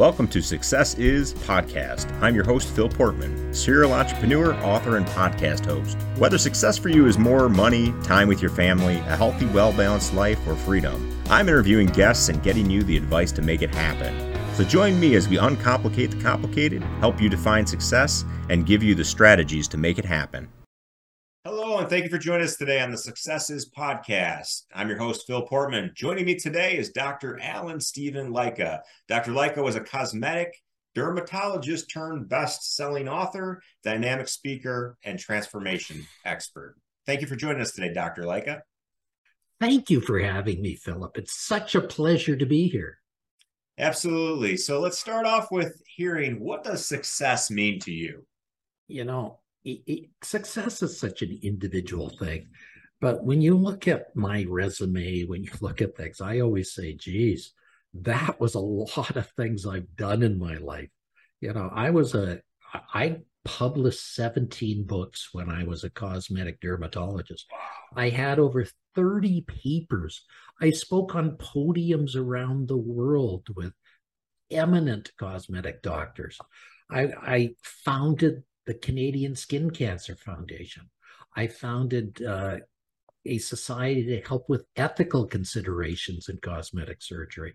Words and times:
Welcome 0.00 0.28
to 0.28 0.40
Success 0.40 0.94
Is 0.94 1.34
Podcast. 1.34 2.10
I'm 2.22 2.34
your 2.34 2.42
host, 2.42 2.70
Phil 2.70 2.88
Portman, 2.88 3.52
serial 3.52 3.92
entrepreneur, 3.92 4.54
author, 4.64 4.96
and 4.96 5.04
podcast 5.08 5.66
host. 5.66 5.98
Whether 6.16 6.38
success 6.38 6.78
for 6.78 6.88
you 6.88 7.04
is 7.04 7.18
more 7.18 7.50
money, 7.50 7.92
time 8.02 8.26
with 8.26 8.40
your 8.40 8.50
family, 8.50 8.96
a 8.96 9.16
healthy, 9.18 9.44
well 9.44 9.74
balanced 9.74 10.14
life, 10.14 10.40
or 10.48 10.56
freedom, 10.56 11.14
I'm 11.28 11.50
interviewing 11.50 11.88
guests 11.88 12.30
and 12.30 12.42
getting 12.42 12.70
you 12.70 12.82
the 12.82 12.96
advice 12.96 13.30
to 13.32 13.42
make 13.42 13.60
it 13.60 13.74
happen. 13.74 14.34
So 14.54 14.64
join 14.64 14.98
me 14.98 15.16
as 15.16 15.28
we 15.28 15.36
uncomplicate 15.36 16.12
the 16.12 16.22
complicated, 16.22 16.82
help 17.00 17.20
you 17.20 17.28
define 17.28 17.66
success, 17.66 18.24
and 18.48 18.64
give 18.64 18.82
you 18.82 18.94
the 18.94 19.04
strategies 19.04 19.68
to 19.68 19.76
make 19.76 19.98
it 19.98 20.06
happen. 20.06 20.48
And 21.80 21.88
thank 21.88 22.04
you 22.04 22.10
for 22.10 22.18
joining 22.18 22.44
us 22.44 22.56
today 22.56 22.82
on 22.82 22.90
the 22.90 22.98
Success 22.98 23.48
Is 23.48 23.70
Podcast. 23.70 24.64
I'm 24.74 24.90
your 24.90 24.98
host, 24.98 25.26
Phil 25.26 25.46
Portman. 25.46 25.92
Joining 25.94 26.26
me 26.26 26.34
today 26.34 26.76
is 26.76 26.90
Dr. 26.90 27.40
Allen 27.40 27.80
Stephen 27.80 28.34
Lycka. 28.34 28.80
Dr. 29.08 29.32
Lycka 29.32 29.64
was 29.64 29.76
a 29.76 29.80
cosmetic 29.80 30.54
dermatologist 30.94 31.90
turned 31.90 32.28
best 32.28 32.76
selling 32.76 33.08
author, 33.08 33.62
dynamic 33.82 34.28
speaker, 34.28 34.98
and 35.04 35.18
transformation 35.18 36.06
expert. 36.26 36.76
Thank 37.06 37.22
you 37.22 37.26
for 37.26 37.34
joining 37.34 37.62
us 37.62 37.72
today, 37.72 37.94
Dr. 37.94 38.24
Lycka. 38.24 38.60
Thank 39.58 39.88
you 39.88 40.02
for 40.02 40.18
having 40.18 40.60
me, 40.60 40.74
Philip. 40.74 41.16
It's 41.16 41.46
such 41.46 41.74
a 41.74 41.80
pleasure 41.80 42.36
to 42.36 42.44
be 42.44 42.68
here. 42.68 42.98
Absolutely. 43.78 44.58
So 44.58 44.80
let's 44.80 44.98
start 44.98 45.24
off 45.24 45.50
with 45.50 45.80
hearing 45.86 46.40
what 46.40 46.62
does 46.62 46.84
success 46.84 47.50
mean 47.50 47.80
to 47.80 47.90
you? 47.90 48.26
You 48.86 49.04
know, 49.04 49.38
it, 49.64 49.80
it, 49.86 50.10
success 50.22 50.82
is 50.82 50.98
such 50.98 51.22
an 51.22 51.38
individual 51.42 52.08
thing. 52.08 52.48
But 53.00 53.24
when 53.24 53.40
you 53.40 53.56
look 53.56 53.88
at 53.88 54.14
my 54.14 54.44
resume, 54.48 55.24
when 55.24 55.42
you 55.42 55.52
look 55.60 55.80
at 55.80 55.96
things, 55.96 56.20
I 56.20 56.40
always 56.40 56.74
say, 56.74 56.94
geez, 56.94 57.52
that 57.94 58.38
was 58.40 58.54
a 58.54 58.60
lot 58.60 59.16
of 59.16 59.30
things 59.30 59.66
I've 59.66 59.96
done 59.96 60.22
in 60.22 60.38
my 60.38 60.56
life. 60.56 60.90
You 61.40 61.54
know, 61.54 61.70
I 61.72 61.90
was 61.90 62.14
a, 62.14 62.40
I 62.94 63.18
published 63.44 64.14
17 64.14 64.84
books 64.84 65.30
when 65.32 65.48
I 65.48 65.64
was 65.64 65.82
a 65.82 65.90
cosmetic 65.90 66.60
dermatologist. 66.60 67.46
I 67.96 68.10
had 68.10 68.38
over 68.38 68.66
30 68.94 69.42
papers. 69.42 70.24
I 70.60 70.70
spoke 70.70 71.14
on 71.14 71.38
podiums 71.38 72.16
around 72.16 72.68
the 72.68 72.76
world 72.76 73.46
with 73.56 73.72
eminent 74.50 75.10
cosmetic 75.18 75.80
doctors. 75.82 76.38
I, 76.90 77.12
I 77.22 77.50
founded 77.62 78.42
the 78.66 78.74
Canadian 78.74 79.34
Skin 79.34 79.70
Cancer 79.70 80.16
Foundation. 80.16 80.90
I 81.36 81.46
founded 81.46 82.22
uh, 82.22 82.56
a 83.24 83.38
society 83.38 84.04
to 84.06 84.26
help 84.26 84.48
with 84.48 84.66
ethical 84.76 85.26
considerations 85.26 86.28
in 86.28 86.38
cosmetic 86.38 87.02
surgery. 87.02 87.54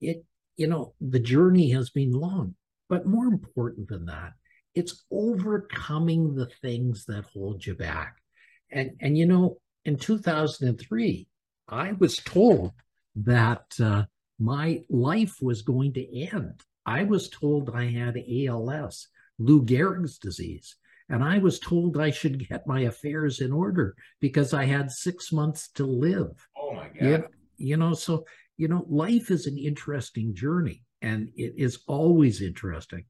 It, 0.00 0.24
you 0.56 0.66
know, 0.66 0.94
the 1.00 1.20
journey 1.20 1.70
has 1.70 1.90
been 1.90 2.12
long, 2.12 2.54
but 2.88 3.06
more 3.06 3.26
important 3.26 3.88
than 3.88 4.06
that, 4.06 4.32
it's 4.74 5.04
overcoming 5.10 6.34
the 6.34 6.46
things 6.46 7.06
that 7.06 7.24
hold 7.32 7.64
you 7.64 7.74
back. 7.74 8.16
And 8.70 8.92
and 9.00 9.16
you 9.16 9.26
know, 9.26 9.58
in 9.84 9.96
2003, 9.96 11.28
I 11.68 11.92
was 11.92 12.18
told 12.18 12.72
that 13.16 13.64
uh, 13.80 14.04
my 14.38 14.82
life 14.90 15.36
was 15.40 15.62
going 15.62 15.94
to 15.94 16.20
end. 16.20 16.62
I 16.84 17.04
was 17.04 17.28
told 17.28 17.70
I 17.70 17.86
had 17.90 18.16
ALS, 18.16 19.08
Lou 19.38 19.64
Gehrig's 19.64 20.18
disease. 20.18 20.76
And 21.08 21.22
I 21.22 21.38
was 21.38 21.60
told 21.60 21.96
I 21.96 22.10
should 22.10 22.48
get 22.48 22.66
my 22.66 22.80
affairs 22.80 23.40
in 23.40 23.52
order 23.52 23.94
because 24.20 24.52
I 24.52 24.64
had 24.64 24.90
six 24.90 25.32
months 25.32 25.68
to 25.74 25.86
live. 25.86 26.48
Oh 26.58 26.72
my 26.72 26.88
God. 26.88 27.00
You, 27.00 27.24
you 27.58 27.76
know, 27.76 27.94
so, 27.94 28.24
you 28.56 28.68
know, 28.68 28.84
life 28.88 29.30
is 29.30 29.46
an 29.46 29.56
interesting 29.56 30.34
journey 30.34 30.82
and 31.02 31.30
it 31.36 31.54
is 31.56 31.78
always 31.86 32.42
interesting. 32.42 33.04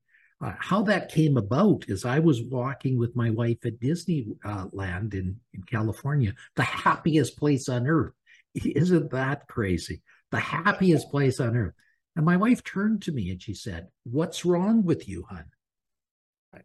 Uh, 0.44 0.52
how 0.58 0.82
that 0.82 1.10
came 1.10 1.38
about 1.38 1.86
is 1.88 2.04
I 2.04 2.18
was 2.18 2.42
walking 2.42 2.98
with 2.98 3.16
my 3.16 3.30
wife 3.30 3.64
at 3.64 3.80
Disneyland 3.80 4.34
uh, 4.44 5.16
in, 5.16 5.36
in 5.54 5.62
California, 5.66 6.34
the 6.56 6.62
happiest 6.62 7.38
place 7.38 7.70
on 7.70 7.86
earth. 7.86 8.12
Isn't 8.54 9.10
that 9.12 9.48
crazy? 9.48 10.02
The 10.30 10.40
happiest 10.40 11.10
place 11.10 11.40
on 11.40 11.56
earth. 11.56 11.74
And 12.16 12.26
my 12.26 12.36
wife 12.36 12.62
turned 12.62 13.02
to 13.02 13.12
me 13.12 13.30
and 13.30 13.40
she 13.40 13.54
said, 13.54 13.88
What's 14.04 14.44
wrong 14.44 14.84
with 14.84 15.08
you, 15.08 15.24
hon? 15.30 15.44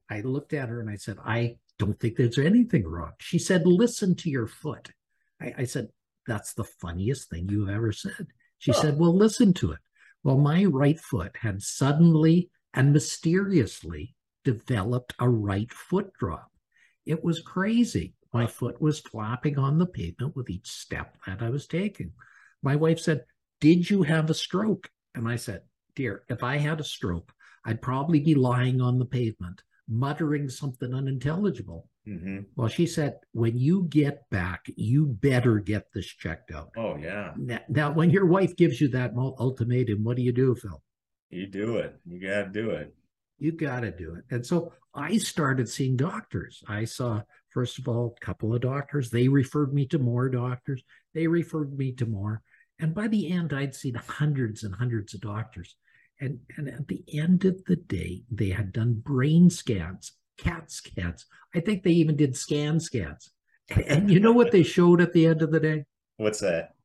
I 0.10 0.22
looked 0.22 0.54
at 0.54 0.70
her 0.70 0.80
and 0.80 0.90
I 0.90 0.96
said, 0.96 1.18
I 1.24 1.58
don't 1.80 2.00
think 2.00 2.16
there's 2.16 2.38
anything 2.38 2.86
wrong. 2.86 3.12
She 3.20 3.40
said, 3.40 3.66
Listen 3.66 4.16
to 4.18 4.30
your 4.30 4.48
foot. 4.48 4.90
I, 5.42 5.54
I 5.60 5.64
said, 5.66 5.90
That's 6.28 6.54
the 6.54 6.64
funniest 6.64 7.30
thing 7.30 7.50
you've 7.50 7.70
ever 7.70 7.92
said. 7.92 8.28
She 8.60 8.72
oh. 8.72 8.80
said, 8.80 9.00
Well, 9.00 9.16
listen 9.16 9.54
to 9.56 9.72
it. 9.72 9.80
Well, 10.24 10.38
my 10.38 10.66
right 10.66 11.00
foot 11.00 11.36
had 11.42 11.62
suddenly 11.62 12.52
and 12.74 12.94
mysteriously 12.94 14.16
developed 14.44 15.14
a 15.20 15.28
right 15.28 15.72
foot 15.74 16.12
drop. 16.20 16.52
It 17.06 17.24
was 17.24 17.42
crazy. 17.42 18.14
My 18.34 18.48
foot 18.48 18.80
was 18.80 19.00
flapping 19.00 19.58
on 19.58 19.78
the 19.78 19.88
pavement 19.88 20.36
with 20.36 20.50
each 20.50 20.70
step 20.70 21.18
that 21.26 21.42
I 21.42 21.50
was 21.50 21.68
taking. 21.68 22.12
My 22.62 22.76
wife 22.76 23.00
said, 23.00 23.26
Did 23.60 23.90
you 23.90 24.04
have 24.04 24.30
a 24.30 24.36
stroke? 24.36 24.90
And 25.16 25.28
I 25.28 25.36
said, 25.36 25.64
Dear, 25.96 26.24
if 26.30 26.44
I 26.44 26.58
had 26.58 26.80
a 26.80 26.86
stroke, 26.86 27.34
I'd 27.66 27.82
probably 27.82 28.20
be 28.20 28.36
lying 28.36 28.80
on 28.80 29.00
the 29.00 29.06
pavement 29.06 29.64
muttering 29.92 30.50
something 30.50 30.94
unintelligible. 30.94 31.88
Mm-hmm. 32.08 32.40
Well, 32.56 32.70
she 32.70 32.88
said, 32.88 33.20
when 33.34 33.58
you 33.58 33.84
get 33.90 34.30
back, 34.30 34.66
you 34.76 35.06
better 35.06 35.60
get 35.60 35.92
this 35.94 36.08
checked 36.08 36.52
out. 36.52 36.72
Oh, 36.78 36.96
yeah. 36.96 37.34
Now, 37.38 37.60
now, 37.70 37.92
when 37.92 38.10
your 38.10 38.26
wife 38.26 38.56
gives 38.56 38.82
you 38.82 38.88
that 38.90 39.14
ultimatum, 39.16 40.04
what 40.04 40.18
do 40.18 40.24
you 40.24 40.32
do, 40.32 40.56
Phil? 40.56 40.82
You 41.30 41.46
do 41.46 41.78
it. 41.78 41.96
You 42.06 42.20
got 42.20 42.44
to 42.44 42.50
do 42.50 42.72
it. 42.72 42.96
You 43.38 43.52
got 43.52 43.82
to 43.82 43.92
do 43.92 44.16
it. 44.16 44.24
And 44.34 44.46
so 44.46 44.74
I 44.94 45.18
started 45.18 45.70
seeing 45.70 45.96
doctors. 45.96 46.64
I 46.68 46.86
saw, 46.86 47.22
first 47.50 47.80
of 47.80 47.88
all, 47.88 48.16
a 48.16 48.26
couple 48.26 48.54
of 48.54 48.62
doctors. 48.62 49.10
They 49.10 49.28
referred 49.28 49.74
me 49.74 49.86
to 49.88 50.00
more 50.00 50.30
doctors. 50.30 50.84
They 51.14 51.28
referred 51.28 51.78
me 51.78 51.92
to 51.94 52.06
more. 52.06 52.42
And 52.80 52.96
by 52.96 53.08
the 53.08 53.32
end, 53.32 53.54
I'd 53.54 53.76
seen 53.76 53.96
hundreds 53.96 54.64
and 54.64 54.74
hundreds 54.74 55.14
of 55.14 55.22
doctors. 55.22 55.76
And, 56.22 56.40
and 56.56 56.70
at 56.70 56.88
the 56.88 57.04
end 57.12 57.46
of 57.46 57.66
the 57.66 57.76
day, 57.76 58.22
they 58.32 58.50
had 58.50 58.72
done 58.72 59.02
brain 59.04 59.50
scans, 59.50 60.14
CAT 60.38 60.72
scans. 60.72 61.26
I 61.56 61.60
think 61.60 61.84
they 61.84 61.92
even 61.92 62.16
did 62.16 62.38
scan 62.38 62.80
scans. 62.80 63.32
And 63.88 64.10
you 64.10 64.20
know 64.20 64.32
what 64.32 64.52
they 64.52 64.64
showed 64.64 65.02
at 65.02 65.14
the 65.14 65.26
end 65.26 65.42
of 65.42 65.52
the 65.52 65.60
day? 65.60 65.86
What's 66.18 66.40
that? 66.42 66.76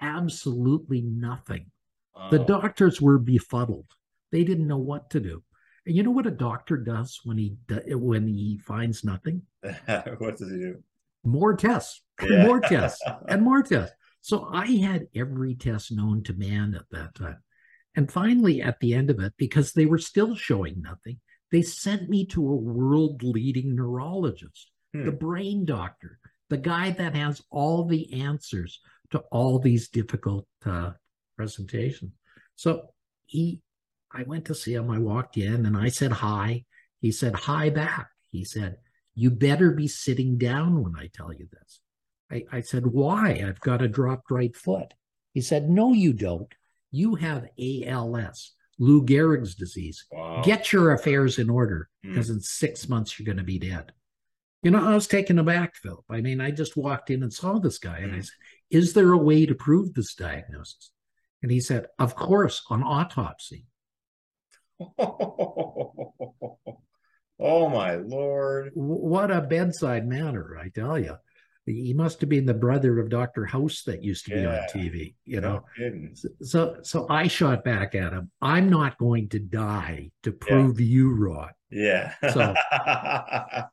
Absolutely 0.00 1.00
nothing. 1.02 1.66
Oh. 2.14 2.30
The 2.30 2.38
doctors 2.38 3.00
were 3.00 3.18
befuddled. 3.18 3.86
They 4.30 4.44
didn't 4.44 4.68
know 4.68 4.78
what 4.78 5.10
to 5.10 5.20
do. 5.20 5.42
And 5.86 5.96
you 5.96 6.02
know 6.02 6.10
what 6.10 6.26
a 6.26 6.30
doctor 6.30 6.76
does 6.76 7.20
when 7.24 7.36
he 7.36 7.56
when 7.88 8.26
he 8.26 8.58
finds 8.58 9.04
nothing? 9.04 9.42
what 9.86 10.38
does 10.38 10.50
he 10.50 10.58
do? 10.58 10.82
More 11.24 11.54
tests, 11.56 12.02
yeah. 12.22 12.42
more 12.46 12.60
tests, 12.60 13.02
and 13.28 13.42
more 13.42 13.62
tests. 13.62 13.94
So 14.20 14.48
I 14.50 14.66
had 14.66 15.08
every 15.14 15.54
test 15.54 15.92
known 15.92 16.22
to 16.24 16.32
man 16.34 16.74
at 16.74 16.88
that 16.90 17.14
time. 17.14 17.38
And 17.96 18.10
finally, 18.10 18.60
at 18.60 18.80
the 18.80 18.94
end 18.94 19.10
of 19.10 19.20
it, 19.20 19.34
because 19.36 19.72
they 19.72 19.86
were 19.86 19.98
still 19.98 20.34
showing 20.34 20.82
nothing, 20.82 21.20
they 21.52 21.62
sent 21.62 22.08
me 22.08 22.26
to 22.26 22.40
a 22.40 22.56
world 22.56 23.22
leading 23.22 23.76
neurologist, 23.76 24.70
hmm. 24.92 25.04
the 25.04 25.12
brain 25.12 25.64
doctor, 25.64 26.18
the 26.50 26.56
guy 26.56 26.90
that 26.90 27.14
has 27.14 27.42
all 27.50 27.84
the 27.84 28.22
answers 28.22 28.80
to 29.10 29.20
all 29.30 29.58
these 29.58 29.88
difficult 29.88 30.46
uh, 30.66 30.90
presentations. 31.36 32.12
So 32.56 32.88
he, 33.26 33.60
I 34.12 34.24
went 34.24 34.46
to 34.46 34.54
see 34.54 34.74
him. 34.74 34.90
I 34.90 34.98
walked 34.98 35.36
in 35.36 35.66
and 35.66 35.76
I 35.76 35.88
said 35.88 36.12
hi. 36.12 36.64
He 37.00 37.12
said 37.12 37.34
hi 37.34 37.70
back. 37.70 38.08
He 38.30 38.44
said, 38.44 38.78
You 39.14 39.30
better 39.30 39.70
be 39.70 39.86
sitting 39.86 40.38
down 40.38 40.82
when 40.82 40.96
I 40.96 41.08
tell 41.12 41.32
you 41.32 41.46
this. 41.52 41.80
I, 42.30 42.56
I 42.56 42.60
said, 42.62 42.86
Why? 42.86 43.44
I've 43.46 43.60
got 43.60 43.82
a 43.82 43.88
dropped 43.88 44.30
right 44.30 44.54
foot. 44.56 44.94
He 45.32 45.40
said, 45.40 45.68
No, 45.68 45.92
you 45.92 46.12
don't 46.12 46.52
you 46.94 47.16
have 47.16 47.48
ALS, 47.58 48.52
Lou 48.78 49.04
Gehrig's 49.04 49.54
disease. 49.54 50.06
Wow. 50.12 50.42
Get 50.44 50.72
your 50.72 50.92
affairs 50.92 51.38
in 51.38 51.50
order 51.50 51.88
because 52.02 52.28
mm. 52.28 52.34
in 52.34 52.40
six 52.40 52.88
months 52.88 53.18
you're 53.18 53.26
going 53.26 53.38
to 53.38 53.44
be 53.44 53.58
dead. 53.58 53.92
You 54.62 54.70
know, 54.70 54.86
I 54.86 54.94
was 54.94 55.06
taken 55.06 55.38
aback, 55.38 55.74
Philip. 55.76 56.04
I 56.10 56.20
mean, 56.20 56.40
I 56.40 56.50
just 56.50 56.76
walked 56.76 57.10
in 57.10 57.22
and 57.22 57.32
saw 57.32 57.58
this 57.58 57.78
guy 57.78 58.00
mm. 58.00 58.04
and 58.04 58.12
I 58.12 58.16
hmm. 58.16 58.22
said, 58.22 58.32
Is 58.70 58.92
there 58.94 59.12
a 59.12 59.18
way 59.18 59.44
to 59.44 59.54
prove 59.54 59.92
this 59.92 60.14
diagnosis? 60.14 60.90
And 61.42 61.50
he 61.50 61.60
said, 61.60 61.86
Of 61.98 62.14
course, 62.14 62.62
on 62.70 62.82
autopsy. 62.82 63.66
oh, 64.98 66.58
my 67.40 67.96
Lord. 67.96 68.70
What 68.74 69.30
a 69.30 69.42
bedside 69.42 70.06
manner, 70.06 70.56
I 70.58 70.68
tell 70.68 70.98
you 70.98 71.16
he 71.66 71.94
must 71.94 72.20
have 72.20 72.28
been 72.28 72.44
the 72.44 72.54
brother 72.54 73.00
of 73.00 73.08
Dr. 73.08 73.46
House 73.46 73.82
that 73.84 74.02
used 74.02 74.26
to 74.26 74.34
yeah. 74.34 74.40
be 74.40 74.46
on 74.46 74.62
TV, 74.74 75.14
you 75.24 75.40
know. 75.40 75.64
No 75.78 76.08
so 76.42 76.76
so 76.82 77.06
I 77.08 77.26
shot 77.28 77.64
back 77.64 77.94
at 77.94 78.12
him. 78.12 78.30
I'm 78.42 78.68
not 78.68 78.98
going 78.98 79.28
to 79.30 79.38
die 79.38 80.10
to 80.24 80.32
prove 80.32 80.80
yeah. 80.80 80.86
you 80.86 81.14
wrong. 81.14 81.50
Yeah. 81.70 82.12
So, 82.22 82.54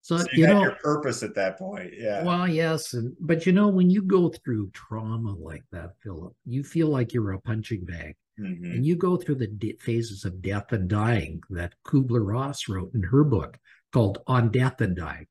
so, 0.00 0.18
so 0.18 0.24
you, 0.32 0.42
you 0.42 0.46
know 0.46 0.62
your 0.62 0.76
purpose 0.82 1.22
at 1.22 1.34
that 1.34 1.58
point. 1.58 1.92
Yeah. 1.96 2.24
Well, 2.24 2.48
yes, 2.48 2.94
and 2.94 3.14
but 3.20 3.44
you 3.46 3.52
know 3.52 3.68
when 3.68 3.90
you 3.90 4.02
go 4.02 4.30
through 4.30 4.70
trauma 4.70 5.34
like 5.34 5.64
that, 5.72 5.90
Philip, 6.02 6.34
you 6.46 6.64
feel 6.64 6.88
like 6.88 7.12
you're 7.12 7.32
a 7.32 7.40
punching 7.40 7.84
bag. 7.84 8.16
Mm-hmm. 8.38 8.64
And 8.66 8.84
you 8.84 8.96
go 8.96 9.16
through 9.16 9.36
the 9.36 9.46
de- 9.46 9.78
phases 9.80 10.26
of 10.26 10.42
death 10.42 10.70
and 10.72 10.88
dying 10.88 11.40
that 11.48 11.72
Kubler 11.86 12.20
Ross 12.20 12.68
wrote 12.68 12.92
in 12.94 13.02
her 13.02 13.24
book 13.24 13.56
called 13.94 14.18
On 14.26 14.50
Death 14.50 14.82
and 14.82 14.94
Dying. 14.94 15.26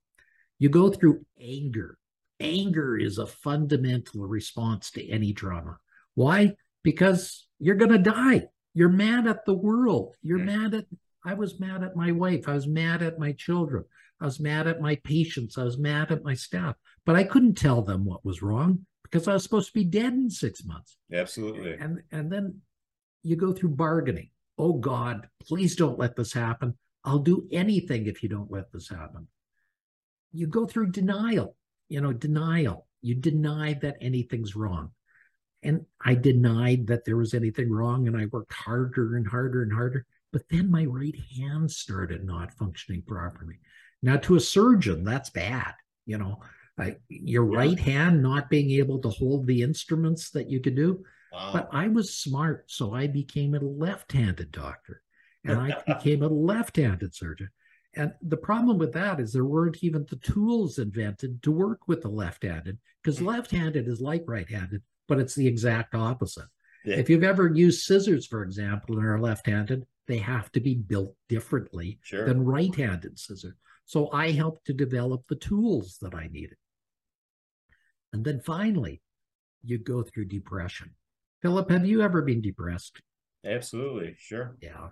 You 0.60 0.70
go 0.70 0.90
through 0.90 1.26
anger. 1.40 1.98
Anger 2.40 2.98
is 2.98 3.18
a 3.18 3.26
fundamental 3.26 4.28
response 4.28 4.92
to 4.92 5.10
any 5.10 5.34
trauma. 5.34 5.78
Why? 6.16 6.56
Because 6.84 7.48
you're 7.60 7.76
going 7.76 7.92
to 7.92 7.98
die. 7.98 8.48
You're 8.74 8.90
mad 8.90 9.28
at 9.28 9.46
the 9.46 9.54
world. 9.54 10.16
You're 10.22 10.40
mm-hmm. 10.40 10.64
mad 10.64 10.74
at, 10.74 10.86
I 11.26 11.34
was 11.34 11.60
mad 11.60 11.84
at 11.84 11.96
my 11.96 12.12
wife. 12.12 12.48
I 12.48 12.54
was 12.54 12.68
mad 12.68 13.02
at 13.02 13.20
my 13.20 13.32
children. 13.32 13.86
I 14.22 14.26
was 14.26 14.40
mad 14.40 14.68
at 14.68 14.82
my 14.82 14.96
patients. 14.96 15.58
I 15.58 15.64
was 15.64 15.78
mad 15.78 16.12
at 16.12 16.24
my 16.24 16.34
staff, 16.34 16.76
but 17.06 17.16
I 17.16 17.24
couldn't 17.24 17.56
tell 17.56 17.82
them 17.82 18.06
what 18.06 18.26
was 18.26 18.42
wrong 18.42 18.86
because 19.04 19.28
I 19.28 19.34
was 19.34 19.44
supposed 19.44 19.68
to 19.68 19.74
be 19.74 19.84
dead 19.84 20.14
in 20.14 20.30
six 20.30 20.64
months. 20.66 20.98
Absolutely. 21.12 21.74
And 21.74 22.02
and 22.12 22.32
then 22.32 22.62
you 23.24 23.36
go 23.36 23.54
through 23.54 23.70
bargaining. 23.70 24.30
Oh 24.58 24.74
God, 24.74 25.28
please 25.42 25.76
don't 25.76 26.00
let 26.00 26.16
this 26.16 26.34
happen. 26.34 26.78
I'll 27.04 27.20
do 27.20 27.48
anything 27.52 28.08
if 28.08 28.24
you 28.24 28.30
don't 28.30 28.52
let 28.52 28.72
this 28.72 28.90
happen. 28.90 29.28
You 30.36 30.48
go 30.48 30.66
through 30.66 30.92
denial, 30.92 31.56
you 31.88 32.02
know, 32.02 32.14
denial. 32.14 32.88
You 33.02 33.16
deny 33.16 33.74
that 33.82 33.98
anything's 34.02 34.56
wrong. 34.56 34.92
And 35.64 35.86
I 36.04 36.16
denied 36.16 36.88
that 36.88 37.06
there 37.06 37.18
was 37.18 37.34
anything 37.34 37.72
wrong, 37.72 38.08
and 38.08 38.16
I 38.16 38.28
worked 38.28 38.54
harder 38.54 39.16
and 39.16 39.28
harder 39.28 39.64
and 39.64 39.74
harder. 39.74 40.06
But 40.32 40.44
then 40.50 40.70
my 40.70 40.86
right 40.86 41.16
hand 41.38 41.72
started 41.72 42.24
not 42.24 42.54
functioning 42.54 43.02
properly. 43.02 43.60
Now, 44.02 44.18
to 44.18 44.36
a 44.36 44.40
surgeon, 44.40 45.04
that's 45.04 45.30
bad. 45.30 45.74
You 46.06 46.18
know, 46.18 46.42
your 47.10 47.52
yeah. 47.52 47.58
right 47.58 47.80
hand 47.80 48.22
not 48.22 48.50
being 48.50 48.72
able 48.72 49.00
to 49.00 49.10
hold 49.10 49.48
the 49.48 49.62
instruments 49.62 50.30
that 50.32 50.50
you 50.50 50.60
could 50.60 50.76
do. 50.76 51.04
Wow. 51.32 51.52
But 51.54 51.70
I 51.72 51.88
was 51.88 52.18
smart, 52.18 52.66
so 52.68 52.94
I 52.94 53.08
became 53.08 53.56
a 53.56 53.60
left-handed 53.60 54.52
doctor, 54.52 55.02
and 55.44 55.60
I 55.60 55.82
became 55.88 56.22
a 56.22 56.28
left-handed 56.28 57.16
surgeon. 57.16 57.50
And 57.96 58.14
the 58.22 58.38
problem 58.38 58.78
with 58.78 58.94
that 58.94 59.20
is 59.20 59.32
there 59.32 59.46
weren't 59.46 59.82
even 59.82 60.06
the 60.10 60.18
tools 60.18 60.80
invented 60.80 61.42
to 61.44 61.52
work 61.52 61.88
with 61.88 62.02
the 62.02 62.10
left-handed, 62.10 62.78
because 63.02 63.20
mm. 63.20 63.26
left-handed 63.28 63.88
is 63.88 64.02
like 64.02 64.24
right-handed, 64.28 64.82
but 65.08 65.20
it's 65.20 65.36
the 65.36 65.48
exact 65.48 65.96
opposite. 65.96 66.48
Yeah. 66.84 66.98
If 66.98 67.10
you've 67.10 67.24
ever 67.24 67.52
used 67.54 67.82
scissors, 67.82 68.28
for 68.28 68.44
example, 68.44 68.98
and 68.98 69.06
are 69.06 69.20
left-handed, 69.20 69.86
they 70.08 70.18
have 70.18 70.52
to 70.52 70.60
be 70.60 70.76
built 70.76 71.16
differently 71.30 72.00
sure. 72.04 72.26
than 72.26 72.44
right-handed 72.44 73.18
scissors. 73.18 73.56
So 73.86 74.12
I 74.12 74.32
helped 74.32 74.66
to 74.66 74.74
develop 74.74 75.26
the 75.28 75.36
tools 75.36 75.98
that 76.02 76.14
I 76.14 76.28
needed. 76.28 76.58
And 78.12 78.26
then 78.26 78.40
finally, 78.40 79.02
you 79.64 79.78
go 79.78 80.04
through 80.04 80.26
depression. 80.26 80.92
Philip, 81.42 81.70
have 81.72 81.86
you 81.86 82.02
ever 82.02 82.22
been 82.22 82.42
depressed? 82.42 83.02
Absolutely, 83.44 84.16
sure. 84.20 84.56
Yeah. 84.62 84.90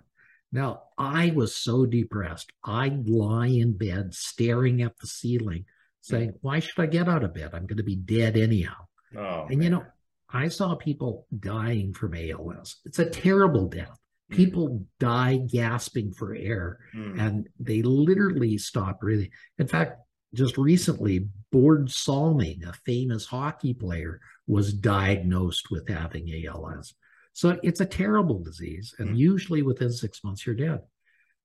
Now, 0.54 0.84
I 0.96 1.32
was 1.34 1.56
so 1.56 1.84
depressed. 1.84 2.52
I'd 2.64 3.08
lie 3.08 3.48
in 3.48 3.76
bed 3.76 4.14
staring 4.14 4.82
at 4.82 4.96
the 5.00 5.08
ceiling, 5.08 5.64
saying, 6.00 6.34
Why 6.42 6.60
should 6.60 6.80
I 6.80 6.86
get 6.86 7.08
out 7.08 7.24
of 7.24 7.34
bed? 7.34 7.50
I'm 7.52 7.66
going 7.66 7.78
to 7.78 7.82
be 7.82 7.96
dead 7.96 8.36
anyhow. 8.36 8.86
Oh, 9.18 9.46
and 9.50 9.58
man. 9.58 9.62
you 9.62 9.70
know, 9.70 9.84
I 10.32 10.46
saw 10.46 10.76
people 10.76 11.26
dying 11.36 11.92
from 11.92 12.14
ALS. 12.14 12.76
It's 12.84 13.00
a 13.00 13.10
terrible 13.10 13.66
death. 13.66 13.98
Mm. 14.30 14.36
People 14.36 14.86
die 15.00 15.38
gasping 15.38 16.12
for 16.12 16.36
air 16.36 16.78
mm. 16.94 17.20
and 17.20 17.48
they 17.58 17.82
literally 17.82 18.56
stop 18.56 19.00
breathing. 19.00 19.30
In 19.58 19.66
fact, 19.66 19.98
just 20.34 20.56
recently, 20.56 21.26
Börje 21.52 21.90
Salming, 21.90 22.62
a 22.64 22.72
famous 22.86 23.26
hockey 23.26 23.74
player, 23.74 24.20
was 24.46 24.72
diagnosed 24.72 25.72
with 25.72 25.88
having 25.88 26.46
ALS. 26.46 26.94
So 27.34 27.58
it's 27.64 27.80
a 27.80 27.86
terrible 27.86 28.38
disease. 28.38 28.94
And 28.98 29.10
mm. 29.10 29.18
usually 29.18 29.62
within 29.62 29.92
six 29.92 30.22
months, 30.22 30.46
you're 30.46 30.54
dead. 30.54 30.80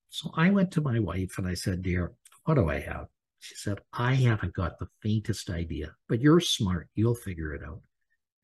So 0.09 0.31
I 0.35 0.51
went 0.51 0.71
to 0.71 0.81
my 0.81 0.99
wife 0.99 1.37
and 1.37 1.47
I 1.47 1.55
said, 1.55 1.81
Dear, 1.81 2.13
what 2.45 2.55
do 2.55 2.69
I 2.69 2.79
have? 2.79 3.07
She 3.39 3.55
said, 3.55 3.79
I 3.91 4.13
haven't 4.13 4.53
got 4.53 4.77
the 4.77 4.87
faintest 5.01 5.49
idea, 5.49 5.95
but 6.07 6.21
you're 6.21 6.39
smart. 6.39 6.89
You'll 6.93 7.15
figure 7.15 7.53
it 7.53 7.63
out. 7.63 7.81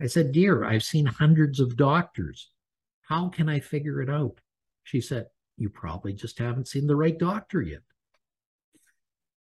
I 0.01 0.07
said, 0.07 0.31
Dear, 0.31 0.65
I've 0.65 0.83
seen 0.83 1.05
hundreds 1.05 1.59
of 1.59 1.77
doctors. 1.77 2.49
How 3.01 3.29
can 3.29 3.47
I 3.47 3.59
figure 3.59 4.01
it 4.01 4.09
out? 4.09 4.39
She 4.83 4.99
said, 4.99 5.27
You 5.57 5.69
probably 5.69 6.13
just 6.13 6.39
haven't 6.39 6.67
seen 6.67 6.87
the 6.87 6.95
right 6.95 7.17
doctor 7.17 7.61
yet. 7.61 7.81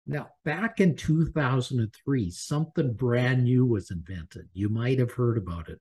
Now, 0.08 0.30
back 0.44 0.80
in 0.80 0.96
2003, 0.96 2.30
something 2.32 2.94
brand 2.94 3.44
new 3.44 3.64
was 3.64 3.92
invented. 3.92 4.48
You 4.52 4.68
might 4.68 4.98
have 4.98 5.12
heard 5.12 5.38
about 5.38 5.68
it, 5.68 5.80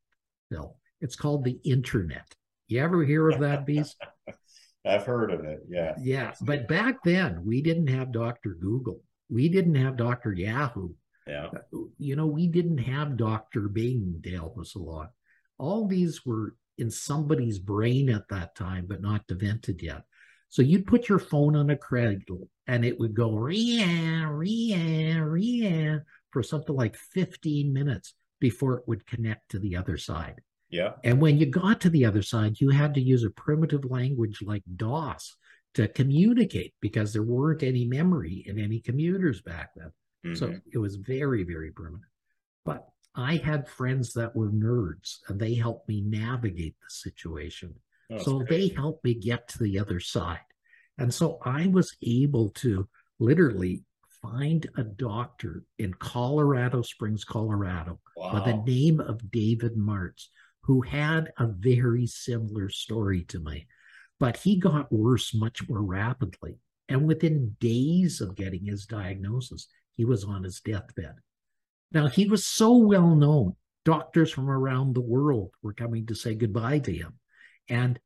Bill. 0.52 0.78
It's 1.02 1.16
called 1.16 1.44
the 1.44 1.60
internet. 1.64 2.34
You 2.68 2.82
ever 2.82 3.04
hear 3.04 3.30
of 3.30 3.40
that 3.42 3.66
beast? 3.66 3.98
I've 4.86 5.04
heard 5.04 5.32
of 5.32 5.44
it, 5.44 5.64
yeah. 5.68 5.94
Yeah, 6.02 6.34
but 6.42 6.68
back 6.68 7.04
then 7.04 7.44
we 7.46 7.62
didn't 7.62 7.88
have 7.88 8.12
Dr. 8.12 8.58
Google. 8.60 9.02
We 9.30 9.50
didn't 9.50 9.76
have 9.76 9.98
Dr. 9.98 10.34
Yahoo. 10.34 10.90
Yeah. 11.28 11.48
Uh, 11.54 11.80
you 11.98 12.16
know, 12.16 12.26
we 12.26 12.48
didn't 12.48 12.80
have 12.80 13.18
Dr. 13.18 13.68
Bing 13.68 14.22
to 14.24 14.32
help 14.32 14.58
us 14.58 14.76
a 14.76 14.80
lot. 14.80 15.12
All 15.60 15.88
these 15.88 16.26
were 16.26 16.56
in 16.78 16.90
somebody's 16.90 17.60
brain 17.60 18.10
at 18.10 18.28
that 18.30 18.56
time, 18.56 18.86
but 18.88 19.02
not 19.02 19.26
invented 19.30 19.82
yet. 19.82 20.04
So 20.50 20.62
you'd 20.62 20.88
put 20.88 21.08
your 21.08 21.20
phone 21.20 21.56
on 21.56 21.70
a 21.70 21.78
cradle 21.78 22.50
and 22.68 22.84
it 22.84 23.00
would 23.00 23.14
go 23.14 23.34
ria, 23.34 24.28
ria, 24.28 25.24
ria 25.24 26.04
for 26.32 26.44
something 26.44 26.76
like 26.76 26.96
15 26.98 27.72
minutes 27.72 28.16
before 28.40 28.78
it 28.78 28.84
would 28.88 29.06
connect 29.06 29.52
to 29.52 29.60
the 29.60 29.76
other 29.76 29.98
side. 29.98 30.42
Yeah. 30.72 30.94
And 31.04 31.22
when 31.22 31.38
you 31.38 31.46
got 31.46 31.82
to 31.82 31.90
the 31.90 32.06
other 32.06 32.22
side, 32.22 32.60
you 32.60 32.70
had 32.70 32.94
to 32.96 33.02
use 33.02 33.24
a 33.24 33.30
primitive 33.30 33.86
language 33.86 34.42
like 34.42 34.64
DOS 34.78 35.36
to 35.76 35.88
communicate 35.90 36.74
because 36.82 37.14
there 37.14 37.24
weren't 37.24 37.62
any 37.62 37.86
memory 37.86 38.44
in 38.48 38.58
any 38.58 38.80
computers 38.80 39.42
back 39.42 39.72
then. 39.76 39.92
Mm-hmm. 40.26 40.36
So 40.36 40.54
it 40.72 40.78
was 40.78 40.96
very, 40.96 41.44
very 41.44 41.72
primitive. 41.72 42.08
But 42.66 42.88
I 43.16 43.38
had 43.38 43.68
friends 43.68 44.14
that 44.14 44.36
were 44.36 44.50
nerds 44.50 45.18
and 45.28 45.40
they 45.40 45.56
helped 45.56 45.90
me 45.90 46.02
navigate 46.02 46.76
the 46.82 46.90
situation. 46.90 47.76
That's 48.10 48.26
so 48.26 48.40
great. 48.40 48.50
they 48.50 48.68
helped 48.76 49.04
me 49.04 49.14
get 49.14 49.48
to 49.50 49.60
the 49.60 49.80
other 49.80 50.00
side. 50.00 50.40
And 50.98 51.14
so 51.14 51.40
I 51.44 51.68
was 51.68 51.96
able 52.02 52.50
to 52.50 52.88
literally 53.20 53.84
find 54.22 54.70
a 54.78 54.84
doctor 54.84 55.64
in 55.80 55.94
Colorado 55.96 56.82
Springs, 56.82 57.24
Colorado, 57.24 58.00
wow. 58.16 58.34
by 58.34 58.52
the 58.52 58.58
name 58.58 59.00
of 59.00 59.32
David 59.32 59.76
Martz, 59.76 60.28
who 60.64 60.82
had 60.82 61.32
a 61.38 61.48
very 61.48 62.06
similar 62.08 62.70
story 62.70 63.24
to 63.26 63.40
me. 63.40 63.68
But 64.20 64.38
he 64.38 64.58
got 64.58 64.92
worse 64.92 65.34
much 65.34 65.68
more 65.68 65.82
rapidly. 65.82 66.60
And 66.88 67.08
within 67.08 67.56
days 67.60 68.22
of 68.22 68.36
getting 68.36 68.66
his 68.66 68.86
diagnosis, 68.86 69.68
he 69.96 70.06
was 70.06 70.24
on 70.24 70.44
his 70.44 70.60
deathbed. 70.60 71.16
Now, 71.92 72.08
he 72.08 72.26
was 72.26 72.46
so 72.46 72.78
well 72.78 73.16
known. 73.16 73.56
Doctors 73.84 74.32
from 74.32 74.50
around 74.50 74.94
the 74.94 75.02
world 75.02 75.52
were 75.64 75.74
coming 75.74 76.06
to 76.06 76.16
say 76.16 76.36
goodbye 76.36 76.80
to 76.80 76.94
him. 76.94 77.14
And 77.68 78.00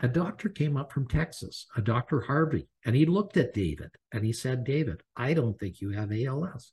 a 0.00 0.08
doctor 0.08 0.48
came 0.48 0.76
up 0.76 0.92
from 0.92 1.08
Texas, 1.08 1.66
a 1.76 1.82
Dr. 1.82 2.20
Harvey, 2.20 2.68
and 2.84 2.94
he 2.94 3.06
looked 3.06 3.36
at 3.36 3.54
David 3.54 3.90
and 4.12 4.24
he 4.24 4.32
said, 4.32 4.64
David, 4.64 5.02
I 5.16 5.34
don't 5.34 5.58
think 5.58 5.80
you 5.80 5.90
have 5.90 6.12
ALS. 6.12 6.72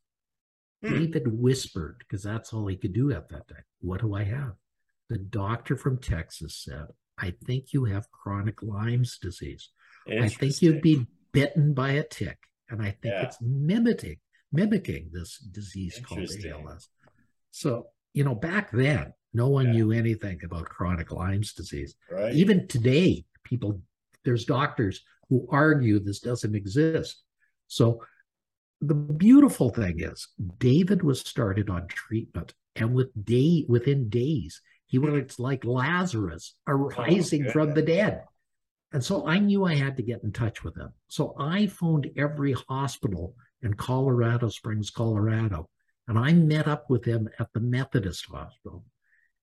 Hmm. 0.84 0.94
David 0.94 1.24
whispered, 1.28 1.98
because 2.00 2.24
that's 2.24 2.54
all 2.54 2.68
he 2.68 2.78
could 2.78 2.94
do 2.94 3.12
at 3.12 3.30
that 3.30 3.48
time. 3.48 3.64
What 3.82 4.02
do 4.02 4.14
I 4.14 4.24
have? 4.24 4.54
The 5.14 5.20
doctor 5.20 5.78
from 5.78 6.00
Texas 6.00 6.56
said, 6.56 6.88
I 7.20 7.36
think 7.46 7.72
you 7.72 7.86
have 7.86 8.10
chronic 8.10 8.64
Lyme's 8.64 9.20
disease. 9.20 9.70
I 10.10 10.28
think 10.28 10.60
you'd 10.60 10.82
be 10.82 11.06
bitten 11.32 11.76
by 11.76 11.92
a 11.92 12.04
tick. 12.04 12.40
And 12.68 12.82
I 12.82 12.98
think 13.00 13.14
yeah. 13.14 13.22
it's 13.22 13.38
mimicking, 13.40 14.18
mimicking 14.52 15.12
this 15.14 15.38
disease 15.38 16.02
called 16.04 16.28
ALS. 16.48 16.90
So, 17.52 17.90
you 18.16 18.24
know, 18.24 18.34
back 18.34 18.72
then, 18.72 19.14
no 19.36 19.50
one 19.50 19.68
yeah. 19.68 19.74
knew 19.74 19.92
anything 19.92 20.40
about 20.44 20.66
chronic 20.66 21.12
Lyme's 21.12 21.54
disease. 21.54 21.94
Right. 22.10 22.34
Even 22.34 22.68
today, 22.68 23.24
people, 23.44 23.82
there's 24.26 24.46
doctors 24.46 25.04
who 25.30 25.48
argue 25.52 26.00
this 26.00 26.22
doesn't 26.22 26.56
exist. 26.56 27.22
So 27.68 28.02
the 28.82 28.96
beautiful 28.96 29.70
thing 29.70 30.00
is 30.00 30.28
David 30.58 31.04
was 31.04 31.20
started 31.20 31.70
on 31.70 31.86
treatment 31.88 32.56
and 32.76 32.96
with 32.96 33.10
day 33.24 33.66
within 33.68 34.10
days, 34.10 34.62
he 34.94 35.00
was 35.00 35.40
like 35.40 35.66
Lazarus 35.66 36.54
arising 36.68 37.48
oh, 37.48 37.52
from 37.52 37.74
the 37.74 37.82
dead. 37.82 38.26
And 38.92 39.04
so 39.04 39.26
I 39.26 39.40
knew 39.40 39.66
I 39.66 39.74
had 39.74 39.98
to 39.98 40.04
get 40.04 40.24
in 40.24 40.32
touch 40.32 40.64
with 40.64 40.78
him. 40.78 40.90
So 41.08 41.34
I 41.40 41.66
phoned 41.66 42.12
every 42.16 42.52
hospital 42.70 43.34
in 43.64 43.74
Colorado 43.74 44.50
Springs, 44.50 44.92
Colorado, 44.92 45.68
and 46.08 46.20
I 46.20 46.34
met 46.34 46.68
up 46.68 46.92
with 46.92 47.06
him 47.06 47.28
at 47.40 47.48
the 47.56 47.60
Methodist 47.60 48.28
Hospital. 48.28 48.86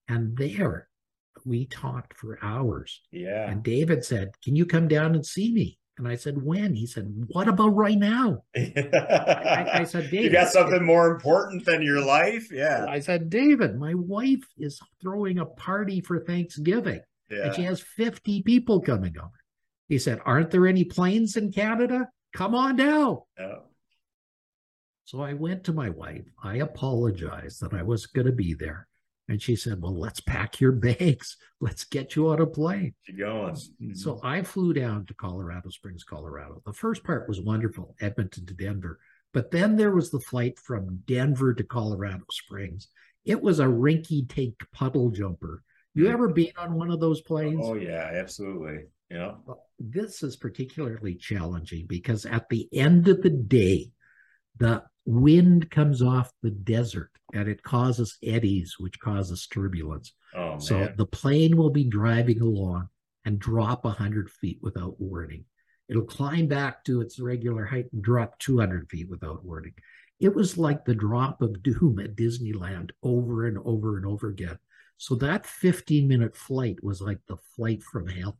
And 0.06 0.36
there 0.36 0.86
we 1.44 1.66
talked 1.66 2.14
for 2.14 2.38
hours. 2.40 3.00
Yeah. 3.10 3.50
And 3.50 3.64
David 3.64 4.04
said, 4.04 4.40
Can 4.44 4.54
you 4.54 4.66
come 4.66 4.86
down 4.86 5.16
and 5.16 5.26
see 5.26 5.52
me? 5.52 5.79
And 6.00 6.08
I 6.08 6.16
said, 6.16 6.42
When? 6.42 6.74
He 6.74 6.86
said, 6.86 7.12
What 7.28 7.46
about 7.46 7.76
right 7.76 7.98
now? 7.98 8.42
I, 8.56 9.68
I, 9.74 9.84
said, 9.84 10.10
David. 10.10 10.24
You 10.24 10.30
got 10.30 10.48
something 10.48 10.82
more 10.82 11.10
important 11.10 11.66
than 11.66 11.82
your 11.82 12.02
life? 12.02 12.50
Yeah. 12.50 12.86
I 12.88 13.00
said, 13.00 13.28
David, 13.28 13.78
my 13.78 13.92
wife 13.92 14.42
is 14.56 14.80
throwing 15.02 15.38
a 15.38 15.44
party 15.44 16.00
for 16.00 16.18
Thanksgiving. 16.18 17.00
Yeah. 17.30 17.44
And 17.44 17.54
she 17.54 17.64
has 17.64 17.82
50 17.82 18.42
people 18.44 18.80
coming 18.80 19.14
over. 19.18 19.30
He 19.90 19.98
said, 19.98 20.20
Aren't 20.24 20.50
there 20.50 20.66
any 20.66 20.84
planes 20.84 21.36
in 21.36 21.52
Canada? 21.52 22.08
Come 22.32 22.54
on 22.54 22.76
down. 22.76 23.18
Yeah. 23.38 23.56
So 25.04 25.20
I 25.20 25.34
went 25.34 25.64
to 25.64 25.74
my 25.74 25.90
wife. 25.90 26.24
I 26.42 26.56
apologized 26.56 27.60
that 27.60 27.74
I 27.74 27.82
was 27.82 28.06
going 28.06 28.26
to 28.26 28.32
be 28.32 28.54
there. 28.54 28.88
And 29.30 29.40
she 29.40 29.54
said, 29.54 29.80
Well, 29.80 29.96
let's 29.96 30.18
pack 30.18 30.60
your 30.60 30.72
bags. 30.72 31.36
Let's 31.60 31.84
get 31.84 32.16
you 32.16 32.30
on 32.30 32.40
a 32.40 32.46
plane. 32.46 32.94
You 33.06 33.18
going. 33.18 33.56
So 33.92 34.18
I 34.24 34.42
flew 34.42 34.72
down 34.72 35.06
to 35.06 35.14
Colorado 35.14 35.68
Springs, 35.68 36.02
Colorado. 36.02 36.62
The 36.66 36.72
first 36.72 37.04
part 37.04 37.28
was 37.28 37.40
wonderful, 37.40 37.94
Edmonton 38.00 38.46
to 38.46 38.54
Denver. 38.54 38.98
But 39.32 39.50
then 39.50 39.76
there 39.76 39.94
was 39.94 40.10
the 40.10 40.18
flight 40.18 40.58
from 40.58 41.02
Denver 41.06 41.54
to 41.54 41.62
Colorado 41.62 42.24
Springs. 42.32 42.88
It 43.24 43.40
was 43.40 43.60
a 43.60 43.66
rinky 43.66 44.26
tink 44.26 44.54
puddle 44.72 45.10
jumper. 45.10 45.62
You 45.94 46.06
hmm. 46.06 46.12
ever 46.12 46.28
been 46.28 46.52
on 46.56 46.74
one 46.74 46.90
of 46.90 46.98
those 46.98 47.20
planes? 47.20 47.60
Oh, 47.62 47.74
yeah, 47.74 48.10
absolutely. 48.14 48.86
Yeah. 49.10 49.34
This 49.78 50.24
is 50.24 50.34
particularly 50.34 51.14
challenging 51.14 51.86
because 51.86 52.26
at 52.26 52.48
the 52.48 52.68
end 52.72 53.06
of 53.06 53.22
the 53.22 53.30
day, 53.30 53.90
the 54.56 54.82
wind 55.10 55.70
comes 55.70 56.02
off 56.02 56.32
the 56.42 56.50
desert 56.50 57.10
and 57.34 57.48
it 57.48 57.62
causes 57.62 58.16
eddies, 58.22 58.76
which 58.78 58.98
causes 59.00 59.46
turbulence. 59.46 60.12
Oh, 60.34 60.58
so 60.58 60.88
the 60.96 61.06
plane 61.06 61.56
will 61.56 61.70
be 61.70 61.84
driving 61.84 62.40
along 62.40 62.88
and 63.24 63.38
drop 63.38 63.84
100 63.84 64.30
feet 64.30 64.58
without 64.62 65.00
warning. 65.00 65.44
It'll 65.88 66.04
climb 66.04 66.46
back 66.46 66.84
to 66.84 67.00
its 67.00 67.18
regular 67.18 67.66
height 67.66 67.86
and 67.92 68.02
drop 68.02 68.38
200 68.38 68.88
feet 68.88 69.08
without 69.10 69.44
warning. 69.44 69.74
It 70.20 70.34
was 70.34 70.56
like 70.56 70.84
the 70.84 70.94
drop 70.94 71.42
of 71.42 71.62
doom 71.62 71.98
at 71.98 72.14
Disneyland 72.14 72.90
over 73.02 73.46
and 73.46 73.58
over 73.64 73.96
and 73.96 74.06
over 74.06 74.28
again. 74.28 74.58
So 74.98 75.14
that 75.16 75.46
15 75.46 76.06
minute 76.06 76.36
flight 76.36 76.76
was 76.84 77.00
like 77.00 77.18
the 77.26 77.38
flight 77.56 77.82
from 77.82 78.06
hell. 78.06 78.38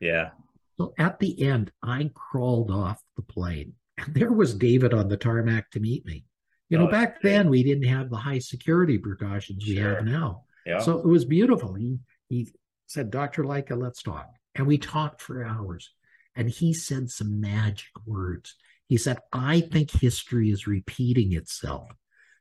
Yeah. 0.00 0.30
So 0.78 0.94
at 0.98 1.18
the 1.18 1.42
end, 1.42 1.72
I 1.82 2.10
crawled 2.14 2.70
off 2.70 3.02
the 3.16 3.22
plane 3.22 3.74
there 4.08 4.32
was 4.32 4.54
David 4.54 4.94
on 4.94 5.08
the 5.08 5.16
tarmac 5.16 5.70
to 5.72 5.80
meet 5.80 6.04
me. 6.06 6.24
You 6.68 6.78
know, 6.78 6.88
oh, 6.88 6.90
back 6.90 7.20
then 7.20 7.50
we 7.50 7.62
didn't 7.62 7.88
have 7.88 8.08
the 8.08 8.16
high 8.16 8.38
security 8.38 8.96
precautions 8.96 9.64
we 9.66 9.76
sure. 9.76 9.96
have 9.96 10.04
now. 10.04 10.44
Yeah. 10.64 10.78
So 10.78 10.98
it 10.98 11.06
was 11.06 11.24
beautiful. 11.24 11.74
He 11.74 11.98
he 12.28 12.48
said, 12.86 13.10
Dr. 13.10 13.44
Lycka, 13.44 13.80
let's 13.80 14.02
talk. 14.02 14.26
And 14.54 14.66
we 14.66 14.78
talked 14.78 15.20
for 15.20 15.44
hours 15.44 15.90
and 16.34 16.48
he 16.48 16.72
said 16.72 17.10
some 17.10 17.40
magic 17.40 17.90
words. 18.06 18.54
He 18.88 18.96
said, 18.96 19.18
I 19.32 19.60
think 19.60 19.90
history 19.90 20.50
is 20.50 20.66
repeating 20.66 21.32
itself. 21.32 21.90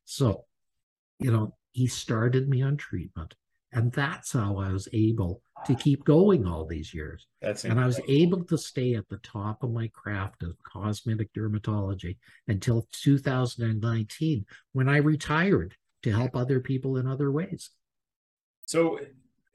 So, 0.05 0.45
you 1.19 1.31
know, 1.31 1.55
he 1.71 1.87
started 1.87 2.49
me 2.49 2.61
on 2.61 2.77
treatment. 2.77 3.33
And 3.73 3.91
that's 3.91 4.33
how 4.33 4.57
I 4.57 4.71
was 4.71 4.87
able 4.91 5.41
to 5.65 5.75
keep 5.75 6.03
going 6.03 6.45
all 6.45 6.65
these 6.65 6.93
years. 6.93 7.27
That's 7.41 7.63
and 7.63 7.79
I 7.79 7.85
was 7.85 8.01
able 8.07 8.43
to 8.45 8.57
stay 8.57 8.95
at 8.95 9.07
the 9.07 9.17
top 9.17 9.63
of 9.63 9.71
my 9.71 9.87
craft 9.93 10.43
of 10.43 10.55
cosmetic 10.63 11.33
dermatology 11.33 12.17
until 12.47 12.87
2019 12.91 14.45
when 14.73 14.89
I 14.89 14.97
retired 14.97 15.75
to 16.03 16.11
help 16.11 16.35
other 16.35 16.59
people 16.59 16.97
in 16.97 17.07
other 17.07 17.31
ways. 17.31 17.69
So 18.65 18.99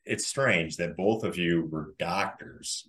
it's 0.04 0.26
strange 0.26 0.76
that 0.76 0.96
both 0.96 1.24
of 1.24 1.36
you 1.36 1.68
were 1.70 1.94
doctors 1.98 2.88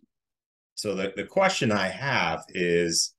so 0.78 0.94
the, 0.94 1.12
the 1.16 1.24
question 1.24 1.72
I 1.72 1.88
have 1.88 2.46
is 2.50 3.16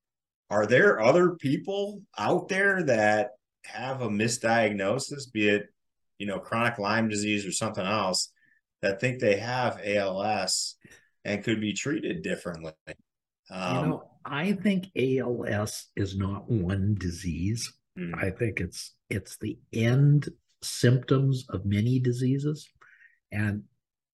are 0.49 0.65
there 0.65 1.01
other 1.01 1.31
people 1.31 2.01
out 2.17 2.49
there 2.49 2.85
that 2.85 3.33
have 3.65 4.01
a 4.01 4.09
misdiagnosis, 4.09 5.31
be 5.31 5.49
it, 5.49 5.67
you 6.19 6.27
know, 6.27 6.39
chronic 6.39 6.79
Lyme 6.79 7.09
disease 7.09 7.47
or 7.47 7.53
something 7.53 7.85
else, 7.85 8.33
that 8.83 9.01
think 9.01 9.21
they 9.21 9.37
have 9.37 9.81
ALS 9.85 10.77
and 11.25 11.43
could 11.43 11.61
be 11.61 11.73
treated 11.73 12.23
differently? 12.23 12.73
Um, 13.51 13.77
you 13.77 13.91
know, 13.91 14.11
I 14.25 14.53
think 14.53 14.87
ALS 14.97 15.87
is 15.97 16.17
not 16.17 16.51
one 16.51 16.97
disease. 16.99 17.73
Hmm. 17.97 18.15
I 18.15 18.31
think 18.31 18.61
it's 18.61 18.95
it's 19.09 19.39
the 19.39 19.59
end 19.73 20.29
symptoms 20.63 21.47
of 21.51 21.65
many 21.65 21.99
diseases. 21.99 22.69
And, 23.33 23.65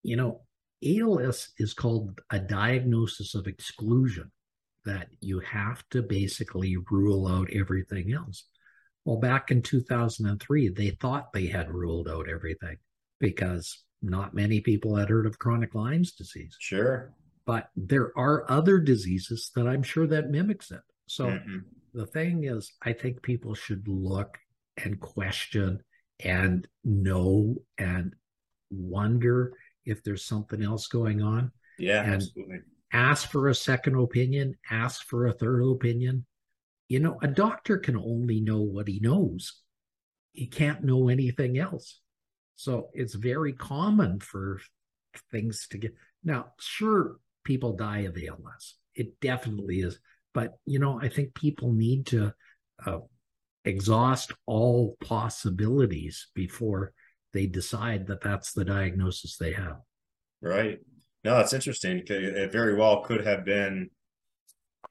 you 0.03 0.17
know, 0.17 0.43
ALS 0.85 1.49
is 1.59 1.75
called 1.75 2.21
a 2.31 2.39
diagnosis 2.39 3.35
of 3.35 3.47
exclusion, 3.47 4.31
that 4.85 5.09
you 5.21 5.41
have 5.41 5.83
to 5.91 6.03
basically 6.03 6.77
rule 6.91 7.27
out 7.27 7.51
everything 7.53 8.13
else. 8.13 8.45
Well, 9.05 9.19
back 9.19 9.51
in 9.51 9.63
2003, 9.63 10.69
they 10.69 10.91
thought 10.91 11.33
they 11.33 11.47
had 11.47 11.71
ruled 11.71 12.09
out 12.09 12.29
everything 12.29 12.79
because 13.21 13.85
not 14.03 14.35
many 14.35 14.61
people 14.61 14.97
had 14.97 15.09
heard 15.09 15.27
of 15.27 15.39
chronic 15.39 15.75
Lyme's 15.75 16.13
disease. 16.13 16.57
Sure. 16.59 17.13
But 17.47 17.69
there 17.77 18.13
are 18.17 18.51
other 18.51 18.79
diseases 18.79 19.51
that 19.55 19.67
I'm 19.67 19.83
sure 19.83 20.07
that 20.07 20.31
mimics 20.31 20.71
it. 20.71 20.81
So 21.07 21.27
mm-hmm. 21.27 21.59
the 21.93 22.07
thing 22.07 22.45
is, 22.45 22.73
I 22.83 22.93
think 22.93 23.23
people 23.23 23.55
should 23.55 23.87
look 23.87 24.39
and 24.83 24.99
question 24.99 25.83
and 26.21 26.67
know 26.85 27.57
and 27.79 28.15
wonder 28.71 29.53
if 29.85 30.03
there's 30.03 30.25
something 30.25 30.63
else 30.63 30.87
going 30.87 31.23
on. 31.23 31.53
Yeah, 31.79 32.03
and 32.03 32.15
absolutely. 32.15 32.61
Ask 32.93 33.31
for 33.31 33.49
a 33.49 33.55
second 33.55 33.97
opinion, 33.97 34.57
ask 34.71 35.05
for 35.07 35.27
a 35.27 35.33
third 35.33 35.63
opinion. 35.63 36.25
You 36.89 37.01
know, 37.01 37.19
a 37.23 37.29
doctor 37.29 37.79
can 37.79 37.97
only 37.97 38.41
know 38.41 38.61
what 38.61 38.89
he 38.89 39.01
knows. 39.01 39.61
He 40.33 40.47
can't 40.47 40.85
know 40.85 41.09
anything 41.09 41.59
else. 41.59 42.01
So 42.57 42.91
it's 42.93 43.15
very 43.15 43.53
common 43.53 44.21
for 44.21 44.61
things 45.31 45.67
to 45.71 45.79
get. 45.79 45.95
Now, 46.23 46.53
sure, 46.59 47.17
people 47.45 47.77
die 47.77 48.01
of 48.01 48.17
ALS. 48.17 48.75
It 48.95 49.21
definitely 49.21 49.81
is. 49.81 49.99
But, 50.33 50.55
you 50.67 50.79
know, 50.79 51.01
I 51.01 51.09
think 51.09 51.35
people 51.35 51.73
need 51.73 52.07
to 52.07 52.33
uh, 52.85 52.99
exhaust 53.65 54.33
all 54.47 54.97
possibilities 55.01 56.29
before 56.35 56.93
they 57.33 57.47
decide 57.47 58.07
that 58.09 58.21
that's 58.21 58.53
the 58.53 58.65
diagnosis 58.65 59.37
they 59.37 59.53
have. 59.53 59.77
Right. 60.41 60.79
No, 61.25 61.37
that's 61.37 61.53
interesting. 61.53 62.03
It 62.07 62.53
very 62.53 62.75
well 62.77 63.03
could 63.03 63.27
have 63.27 63.45
been 63.45 63.91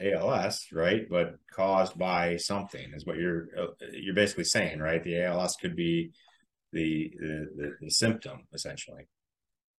ALS, 0.01 0.67
right? 0.71 1.07
But 1.09 1.35
caused 1.51 1.97
by 1.97 2.37
something 2.37 2.93
is 2.93 3.05
what 3.05 3.17
you're 3.17 3.47
uh, 3.57 3.67
you're 3.91 4.15
basically 4.15 4.45
saying, 4.45 4.79
right? 4.79 5.03
The 5.03 5.23
ALS 5.23 5.55
could 5.55 5.75
be 5.75 6.11
the 6.71 7.11
the, 7.19 7.47
the, 7.55 7.75
the 7.81 7.89
symptom 7.89 8.47
essentially. 8.53 9.07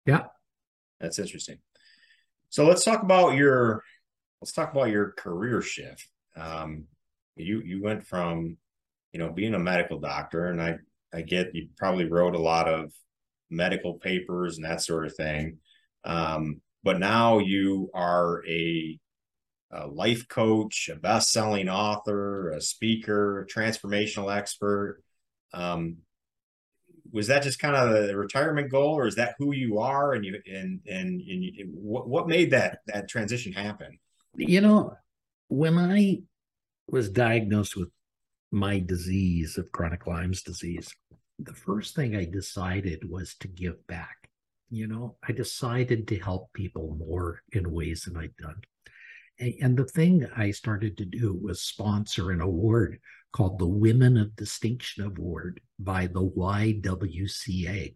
Yeah, 0.05 0.25
that's 1.00 1.20
interesting. 1.20 1.58
So 2.50 2.65
let's 2.65 2.84
talk 2.84 3.03
about 3.03 3.36
your 3.36 3.84
let's 4.41 4.53
talk 4.53 4.72
about 4.72 4.89
your 4.89 5.12
career 5.17 5.62
shift. 5.62 6.08
Um, 6.36 6.86
you 7.36 7.62
you 7.62 7.82
went 7.82 8.05
from 8.05 8.58
you 9.12 9.20
know 9.20 9.32
being 9.32 9.53
a 9.53 9.60
medical 9.60 10.00
doctor, 10.00 10.48
and 10.48 10.62
I 10.62 10.77
I 11.13 11.22
get 11.22 11.53
you 11.53 11.70
probably 11.77 12.05
wrote 12.05 12.36
a 12.36 12.39
lot 12.39 12.67
of 12.67 12.91
medical 13.50 13.96
papers 13.96 14.58
and 14.58 14.65
that 14.65 14.82
sort 14.82 15.05
of 15.05 15.15
thing. 15.15 15.60
Um, 16.03 16.62
but 16.84 17.00
now 17.00 17.39
you 17.39 17.89
are 17.93 18.46
a, 18.46 19.00
a 19.74 19.88
life 19.88 20.27
coach, 20.27 20.89
a 20.92 20.96
best-selling 20.96 21.70
author, 21.70 22.51
a 22.51 22.62
speaker, 22.62 23.42
a 23.42 23.48
transformational 23.48 24.36
expert. 24.36 25.01
Um, 25.53 25.98
was 27.12 27.27
that 27.27 27.44
just 27.44 27.60
kind 27.60 27.75
of 27.75 28.08
the 28.08 28.18
retirement 28.18 28.72
goal, 28.72 28.96
or 28.96 29.08
is 29.08 29.15
that 29.15 29.36
who 29.38 29.53
you 29.53 29.80
are? 29.80 30.13
And 30.13 30.25
you 30.25 30.42
and 30.46 30.80
and, 30.88 31.22
and 31.22 31.44
you, 31.44 31.70
what 31.74 32.08
what 32.08 32.27
made 32.27 32.51
that 32.51 32.80
that 32.88 33.08
transition 33.08 33.53
happen? 33.53 34.00
You 34.36 34.62
know, 34.62 34.96
when 35.48 35.77
I 35.77 36.24
was 36.88 37.10
diagnosed 37.10 37.75
with 37.75 37.89
my 38.51 38.80
disease 38.80 39.58
of 39.58 39.72
chronic 39.72 40.08
Lyme's 40.08 40.42
disease, 40.42 40.94
the 41.39 41.53
first 41.53 41.96
thing 41.96 42.15
I 42.15 42.25
decided 42.25 43.10
was 43.10 43.36
to 43.42 43.48
give 43.48 43.86
back. 43.88 44.30
You 44.70 44.88
know, 44.88 45.18
I 45.27 45.34
decided 45.34 46.08
to 46.08 46.20
help 46.20 46.51
people 46.53 46.96
more 46.98 47.42
in 47.51 47.72
ways 47.72 48.03
than 48.03 48.18
I'd 48.18 48.36
done. 48.38 48.62
And 49.62 49.77
the 49.77 49.85
thing 49.85 50.25
I 50.35 50.51
started 50.51 50.97
to 50.97 51.05
do 51.05 51.38
was 51.41 51.62
sponsor 51.62 52.31
an 52.31 52.39
award 52.39 53.00
called 53.33 53.59
the 53.59 53.67
Women 53.67 54.15
of 54.15 54.35
Distinction 54.35 55.05
Award 55.05 55.59
by 55.79 56.07
the 56.07 56.23
YWCA. 56.23 57.95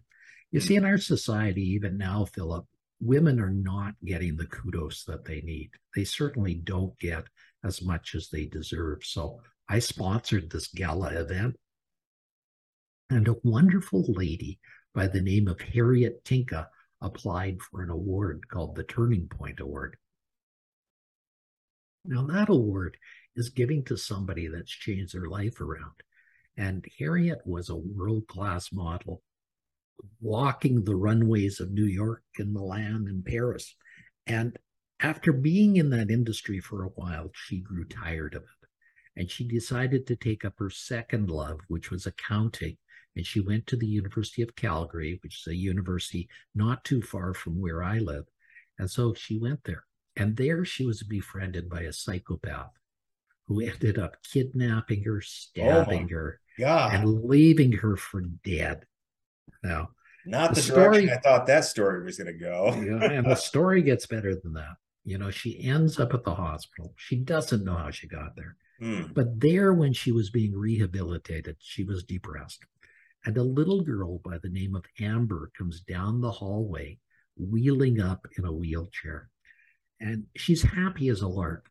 You 0.52 0.60
see, 0.60 0.76
in 0.76 0.84
our 0.84 0.98
society, 0.98 1.62
even 1.62 1.98
now, 1.98 2.26
Philip, 2.26 2.66
women 3.00 3.40
are 3.40 3.52
not 3.52 3.94
getting 4.04 4.36
the 4.36 4.48
kudos 4.48 5.04
that 5.06 5.26
they 5.26 5.42
need. 5.42 5.70
They 5.96 6.04
certainly 6.04 6.56
don't 6.56 6.98
get 7.00 7.26
as 7.64 7.82
much 7.82 8.16
as 8.16 8.30
they 8.30 8.46
deserve. 8.46 9.04
So 9.04 9.40
I 9.70 9.80
sponsored 9.80 10.50
this 10.50 10.68
gala 10.68 11.10
event, 11.10 11.56
and 13.10 13.28
a 13.28 13.36
wonderful 13.44 14.04
lady 14.08 14.60
by 14.94 15.08
the 15.08 15.22
name 15.22 15.48
of 15.48 15.62
Harriet 15.62 16.26
Tinka 16.26 16.68
applied 17.02 17.62
for 17.62 17.84
an 17.84 17.90
award 17.90 18.48
called 18.50 18.76
the 18.76 18.84
Turning 18.84 19.28
Point 19.28 19.60
Award. 19.60 19.98
Now, 22.08 22.26
that 22.28 22.50
award 22.50 22.98
is 23.36 23.50
giving 23.50 23.84
to 23.86 23.98
somebody 23.98 24.48
that's 24.48 24.72
changed 24.72 25.14
their 25.14 25.28
life 25.28 25.62
around. 25.62 26.02
And 26.58 26.84
Harriet 26.98 27.42
was 27.46 27.70
a 27.70 27.76
world 27.76 28.28
class 28.28 28.72
model. 28.72 29.22
walking 30.20 30.84
the 30.84 30.96
runways 30.96 31.60
of 31.60 31.72
New 31.72 31.86
York 31.86 32.24
and 32.38 32.54
Milan 32.54 33.06
and 33.08 33.26
Paris. 33.26 33.76
And 34.26 34.58
after 35.00 35.32
being 35.32 35.78
in 35.78 35.90
that 35.92 36.10
industry 36.10 36.60
for 36.60 36.84
a 36.84 36.90
while, 36.90 37.32
she 37.34 37.60
grew 37.60 37.86
tired 37.86 38.36
of 38.36 38.44
it. 38.44 38.48
And 39.16 39.32
she 39.32 39.48
decided 39.48 40.06
to 40.08 40.16
take 40.16 40.46
up 40.46 40.54
her 40.60 40.70
second 40.70 41.30
love, 41.30 41.60
which 41.68 41.90
was 41.90 42.06
accounting. 42.06 42.78
And 43.16 43.26
she 43.26 43.40
went 43.40 43.66
to 43.68 43.76
the 43.76 43.88
University 43.88 44.44
of 44.44 44.56
Calgary, 44.56 45.20
which 45.24 45.40
is 45.40 45.48
a 45.48 45.56
university 45.56 46.30
not 46.54 46.84
too 46.84 47.02
far 47.02 47.34
from 47.34 47.60
where 47.60 47.82
I 47.84 47.98
live. 47.98 48.26
And 48.78 48.90
so 48.90 49.16
she 49.16 49.40
went 49.40 49.64
there. 49.64 49.87
And 50.18 50.36
there 50.36 50.66
she 50.66 50.86
was 50.86 51.04
befriended 51.04 51.70
by 51.70 51.82
a 51.82 51.94
psychopath 51.94 52.72
who 53.48 53.62
ended 53.62 53.98
up 53.98 54.18
kidnapping 54.24 55.04
her, 55.04 55.22
stabbing 55.22 56.10
oh 56.12 56.16
her, 56.16 56.40
God. 56.60 56.96
and 56.96 57.24
leaving 57.24 57.72
her 57.74 57.96
for 57.96 58.22
dead. 58.22 58.86
Now, 59.64 59.92
not 60.26 60.50
the, 60.50 60.56
the 60.56 60.62
story, 60.62 61.12
I 61.12 61.18
thought 61.18 61.46
that 61.46 61.66
story 61.66 62.04
was 62.04 62.18
going 62.18 62.34
to 62.34 62.40
go. 62.40 62.74
yeah, 62.84 63.12
and 63.12 63.26
the 63.26 63.36
story 63.36 63.82
gets 63.84 64.08
better 64.08 64.36
than 64.36 64.54
that. 64.54 64.76
You 65.06 65.18
know, 65.18 65.32
she 65.32 65.64
ends 65.64 66.00
up 66.00 66.14
at 66.14 66.26
the 66.26 66.36
hospital. 66.36 66.94
She 66.98 67.16
doesn't 67.16 67.64
know 67.64 67.76
how 67.76 67.92
she 67.92 68.08
got 68.08 68.36
there. 68.36 68.58
Mm. 68.82 69.14
But 69.14 69.40
there, 69.40 69.74
when 69.74 69.94
she 69.94 70.12
was 70.12 70.30
being 70.30 70.54
rehabilitated, 70.54 71.56
she 71.60 71.84
was 71.84 72.04
depressed. 72.04 72.66
And 73.26 73.38
a 73.38 73.44
little 73.44 73.82
girl 73.82 74.20
by 74.20 74.38
the 74.40 74.50
name 74.50 74.76
of 74.76 74.84
Amber 75.00 75.52
comes 75.58 75.82
down 75.82 76.22
the 76.22 76.32
hallway, 76.32 77.00
wheeling 77.38 78.02
up 78.02 78.26
in 78.38 78.46
a 78.46 78.52
wheelchair. 78.52 79.30
And 80.00 80.26
she's 80.36 80.62
happy 80.62 81.10
as 81.10 81.22
a 81.22 81.28
lark. 81.28 81.70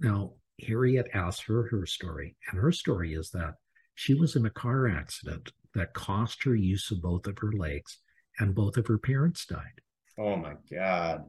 Now, 0.00 0.34
Harriet 0.60 1.08
asks 1.12 1.42
her 1.46 1.68
her 1.68 1.86
story. 1.86 2.36
And 2.50 2.60
her 2.60 2.72
story 2.72 3.14
is 3.14 3.30
that 3.30 3.54
she 3.94 4.14
was 4.14 4.36
in 4.36 4.46
a 4.46 4.50
car 4.50 4.88
accident 4.88 5.52
that 5.74 5.94
cost 5.94 6.44
her 6.44 6.54
use 6.54 6.90
of 6.90 7.02
both 7.02 7.26
of 7.26 7.38
her 7.38 7.52
legs, 7.52 7.98
and 8.38 8.54
both 8.54 8.76
of 8.76 8.86
her 8.86 8.98
parents 8.98 9.46
died. 9.46 9.80
Oh 10.18 10.36
my 10.36 10.54
God. 10.70 11.24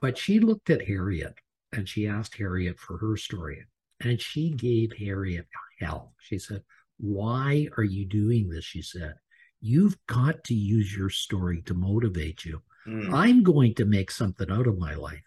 But 0.00 0.18
she 0.18 0.40
looked 0.40 0.70
at 0.70 0.86
Harriet 0.86 1.34
and 1.72 1.88
she 1.88 2.06
asked 2.06 2.36
Harriet 2.36 2.78
for 2.78 2.98
her 2.98 3.16
story. 3.16 3.64
And 4.00 4.20
she 4.20 4.50
gave 4.50 4.92
Harriet 4.98 5.46
hell. 5.80 6.14
She 6.18 6.38
said, 6.38 6.62
Why 6.98 7.68
are 7.76 7.84
you 7.84 8.04
doing 8.04 8.48
this? 8.48 8.64
She 8.64 8.82
said, 8.82 9.14
You've 9.60 9.96
got 10.06 10.44
to 10.44 10.54
use 10.54 10.94
your 10.94 11.10
story 11.10 11.62
to 11.62 11.74
motivate 11.74 12.44
you. 12.44 12.60
Mm. 12.86 13.14
I'm 13.14 13.42
going 13.42 13.74
to 13.76 13.86
make 13.86 14.10
something 14.10 14.50
out 14.50 14.66
of 14.66 14.78
my 14.78 14.94
life. 14.94 15.22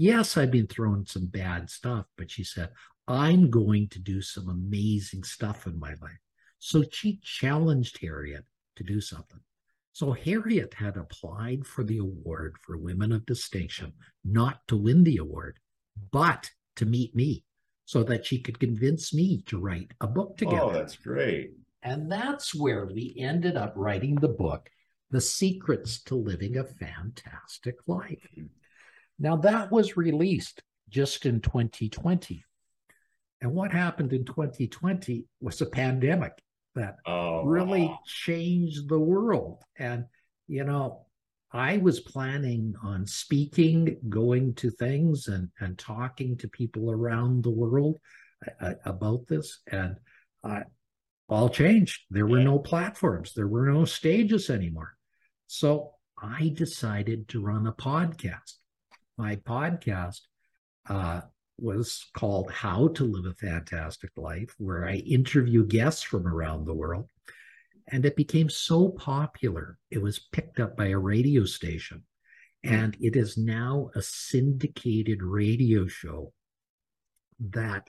Yes, 0.00 0.38
I've 0.38 0.50
been 0.50 0.66
throwing 0.66 1.04
some 1.04 1.26
bad 1.26 1.68
stuff, 1.68 2.06
but 2.16 2.30
she 2.30 2.42
said, 2.42 2.70
I'm 3.06 3.50
going 3.50 3.86
to 3.88 3.98
do 3.98 4.22
some 4.22 4.48
amazing 4.48 5.24
stuff 5.24 5.66
in 5.66 5.78
my 5.78 5.90
life. 5.90 6.18
So 6.58 6.84
she 6.90 7.20
challenged 7.22 7.98
Harriet 8.00 8.46
to 8.76 8.82
do 8.82 9.02
something. 9.02 9.40
So 9.92 10.12
Harriet 10.12 10.72
had 10.72 10.96
applied 10.96 11.66
for 11.66 11.84
the 11.84 11.98
award 11.98 12.56
for 12.62 12.78
Women 12.78 13.12
of 13.12 13.26
Distinction, 13.26 13.92
not 14.24 14.66
to 14.68 14.76
win 14.78 15.04
the 15.04 15.18
award, 15.18 15.58
but 16.10 16.50
to 16.76 16.86
meet 16.86 17.14
me 17.14 17.44
so 17.84 18.02
that 18.04 18.24
she 18.24 18.40
could 18.40 18.58
convince 18.58 19.12
me 19.12 19.42
to 19.48 19.60
write 19.60 19.92
a 20.00 20.06
book 20.06 20.30
oh, 20.30 20.36
together. 20.38 20.62
Oh, 20.62 20.72
that's 20.72 20.96
great. 20.96 21.50
And 21.82 22.10
that's 22.10 22.54
where 22.54 22.86
we 22.86 23.14
ended 23.18 23.58
up 23.58 23.74
writing 23.76 24.14
the 24.14 24.28
book, 24.28 24.70
The 25.10 25.20
Secrets 25.20 26.02
to 26.04 26.14
Living 26.14 26.56
a 26.56 26.64
Fantastic 26.64 27.76
Life. 27.86 28.26
Now, 29.20 29.36
that 29.36 29.70
was 29.70 29.96
released 29.96 30.62
just 30.88 31.26
in 31.26 31.40
2020. 31.40 32.42
And 33.42 33.52
what 33.52 33.70
happened 33.70 34.12
in 34.12 34.24
2020 34.24 35.26
was 35.40 35.60
a 35.60 35.66
pandemic 35.66 36.32
that 36.74 36.96
oh, 37.06 37.44
really 37.44 37.94
changed 38.06 38.88
the 38.88 38.98
world. 38.98 39.62
And, 39.78 40.06
you 40.48 40.64
know, 40.64 41.06
I 41.52 41.78
was 41.78 42.00
planning 42.00 42.74
on 42.82 43.06
speaking, 43.06 43.96
going 44.08 44.54
to 44.54 44.70
things 44.70 45.28
and, 45.28 45.48
and 45.60 45.78
talking 45.78 46.36
to 46.38 46.48
people 46.48 46.90
around 46.90 47.44
the 47.44 47.50
world 47.50 47.98
uh, 48.60 48.74
about 48.84 49.26
this. 49.26 49.60
And 49.70 49.96
uh, 50.44 50.60
all 51.28 51.48
changed. 51.48 52.02
There 52.10 52.26
were 52.26 52.40
no 52.40 52.58
platforms, 52.58 53.32
there 53.34 53.48
were 53.48 53.70
no 53.70 53.84
stages 53.84 54.50
anymore. 54.50 54.96
So 55.46 55.92
I 56.20 56.52
decided 56.54 57.28
to 57.28 57.40
run 57.40 57.66
a 57.66 57.72
podcast. 57.72 58.54
My 59.20 59.36
podcast 59.36 60.20
uh, 60.88 61.20
was 61.58 62.06
called 62.14 62.50
How 62.50 62.88
to 62.88 63.04
Live 63.04 63.30
a 63.30 63.34
Fantastic 63.34 64.12
Life, 64.16 64.54
where 64.56 64.88
I 64.88 64.94
interview 64.94 65.66
guests 65.66 66.02
from 66.02 66.26
around 66.26 66.64
the 66.64 66.72
world. 66.72 67.06
And 67.92 68.06
it 68.06 68.16
became 68.16 68.48
so 68.48 68.88
popular, 68.88 69.76
it 69.90 70.00
was 70.00 70.26
picked 70.32 70.58
up 70.58 70.74
by 70.74 70.86
a 70.86 70.98
radio 70.98 71.44
station. 71.44 72.02
And 72.64 72.96
it 72.98 73.14
is 73.14 73.36
now 73.36 73.90
a 73.94 74.00
syndicated 74.00 75.22
radio 75.22 75.86
show 75.86 76.32
that 77.40 77.88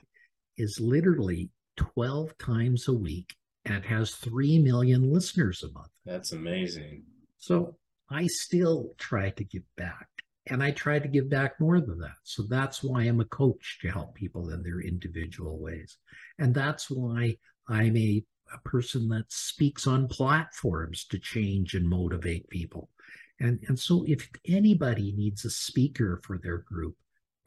is 0.58 0.80
literally 0.80 1.48
12 1.78 2.36
times 2.36 2.88
a 2.88 2.92
week 2.92 3.34
and 3.64 3.86
has 3.86 4.16
3 4.16 4.58
million 4.58 5.10
listeners 5.10 5.62
a 5.62 5.72
month. 5.72 5.92
That's 6.04 6.32
amazing. 6.32 7.04
So 7.38 7.78
I 8.10 8.26
still 8.26 8.90
try 8.98 9.30
to 9.30 9.44
give 9.44 9.64
back 9.78 10.08
and 10.46 10.62
I 10.62 10.72
try 10.72 10.98
to 10.98 11.08
give 11.08 11.30
back 11.30 11.60
more 11.60 11.80
than 11.80 11.98
that. 12.00 12.16
So 12.24 12.42
that's 12.42 12.82
why 12.82 13.02
I'm 13.02 13.20
a 13.20 13.26
coach 13.26 13.78
to 13.82 13.90
help 13.90 14.14
people 14.14 14.50
in 14.50 14.62
their 14.62 14.80
individual 14.80 15.58
ways. 15.58 15.98
And 16.38 16.54
that's 16.54 16.90
why 16.90 17.36
I'm 17.68 17.96
a, 17.96 18.24
a 18.52 18.68
person 18.68 19.08
that 19.10 19.30
speaks 19.30 19.86
on 19.86 20.08
platforms 20.08 21.04
to 21.10 21.18
change 21.18 21.74
and 21.74 21.88
motivate 21.88 22.48
people. 22.50 22.90
And, 23.38 23.60
and 23.68 23.78
so 23.78 24.04
if 24.06 24.28
anybody 24.48 25.14
needs 25.16 25.44
a 25.44 25.50
speaker 25.50 26.20
for 26.24 26.38
their 26.38 26.58
group, 26.58 26.96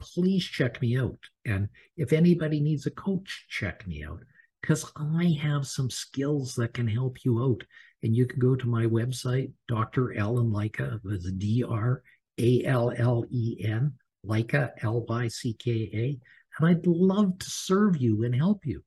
please 0.00 0.44
check 0.44 0.80
me 0.80 0.98
out. 0.98 1.18
And 1.44 1.68
if 1.96 2.12
anybody 2.12 2.60
needs 2.60 2.86
a 2.86 2.90
coach, 2.90 3.46
check 3.48 3.86
me 3.86 4.04
out 4.04 4.20
because 4.60 4.90
I 4.96 5.38
have 5.42 5.66
some 5.66 5.90
skills 5.90 6.54
that 6.56 6.74
can 6.74 6.88
help 6.88 7.24
you 7.24 7.42
out. 7.42 7.62
And 8.02 8.14
you 8.14 8.26
can 8.26 8.38
go 8.38 8.54
to 8.54 8.68
my 8.68 8.84
website, 8.86 9.52
Dr. 9.68 10.18
Allen 10.18 10.50
Lycka, 10.50 11.00
that's 11.02 11.32
D 11.32 11.64
R 11.66 12.02
a 12.38 12.64
L 12.64 12.92
L 12.96 13.24
E 13.30 13.64
N, 13.64 13.92
Lycka, 14.24 14.70
L 14.82 15.04
Y 15.08 15.28
C 15.28 15.54
K 15.54 15.90
A. 15.92 16.18
And 16.58 16.68
I'd 16.68 16.86
love 16.86 17.38
to 17.38 17.50
serve 17.50 17.96
you 17.96 18.24
and 18.24 18.34
help 18.34 18.64
you. 18.64 18.82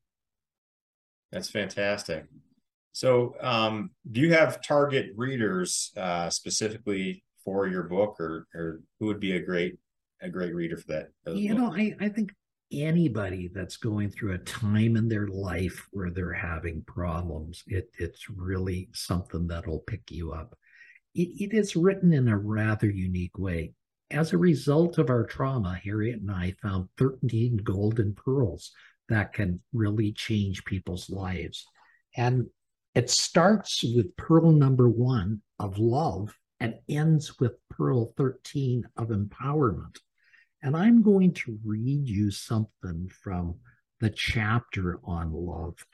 That's 1.32 1.50
fantastic. 1.50 2.26
So, 2.92 3.36
um, 3.40 3.92
do 4.12 4.20
you 4.20 4.34
have 4.34 4.62
target 4.62 5.12
readers 5.16 5.92
uh, 5.96 6.30
specifically 6.30 7.24
for 7.46 7.68
your 7.68 7.84
book, 7.84 8.20
or 8.20 8.48
or 8.56 8.82
who 9.00 9.06
would 9.06 9.20
be 9.20 9.34
a 9.34 9.42
great 9.42 9.78
a 10.22 10.30
great 10.30 10.54
reader 10.54 10.78
for 10.78 10.88
that? 10.88 11.10
You 11.34 11.54
know, 11.54 11.74
I, 11.74 11.96
I 12.00 12.10
think 12.10 12.34
anybody 12.72 13.50
that's 13.54 13.78
going 13.78 14.10
through 14.10 14.34
a 14.34 14.40
time 14.40 14.96
in 14.96 15.08
their 15.08 15.28
life 15.28 15.88
where 15.92 16.12
they're 16.12 16.34
having 16.34 16.84
problems, 16.84 17.64
it, 17.68 17.90
it's 17.98 18.30
really 18.30 18.90
something 18.94 19.48
that'll 19.48 19.80
pick 19.80 20.12
you 20.12 20.32
up 20.32 20.56
it, 21.14 21.52
it 21.52 21.54
is 21.54 21.76
written 21.76 22.14
in 22.14 22.28
a 22.28 22.38
rather 22.38 22.90
unique 22.90 23.38
way. 23.38 23.74
As 24.12 24.34
a 24.34 24.38
result 24.38 24.98
of 24.98 25.10
our 25.10 25.26
trauma, 25.26 25.80
Harriet 25.84 26.22
and 26.22 26.32
I 26.32 26.56
found 26.62 26.90
13 26.98 27.58
golden 27.58 28.14
pearls 28.14 28.72
that 29.08 29.34
can 29.34 29.62
really 29.74 30.14
change 30.14 30.66
people's 30.66 31.10
lives. 31.10 31.66
And 32.18 32.48
it 32.96 33.10
starts 33.10 33.84
with 33.84 34.16
pearl 34.18 34.52
number 34.52 34.90
one 34.90 35.42
of 35.60 35.78
love 35.78 36.34
and 36.60 36.76
ends 36.90 37.40
with 37.40 37.54
pearl 37.70 38.14
13 38.18 38.84
of 38.98 39.10
empowerment. 39.10 39.98
And 40.62 40.76
I'm 40.76 41.02
going 41.02 41.34
to 41.36 41.58
read 41.64 42.08
you 42.08 42.32
something 42.32 43.10
from 43.24 43.56
the 44.00 44.10
chapter 44.10 45.00
on 45.04 45.32
love. 45.32 45.86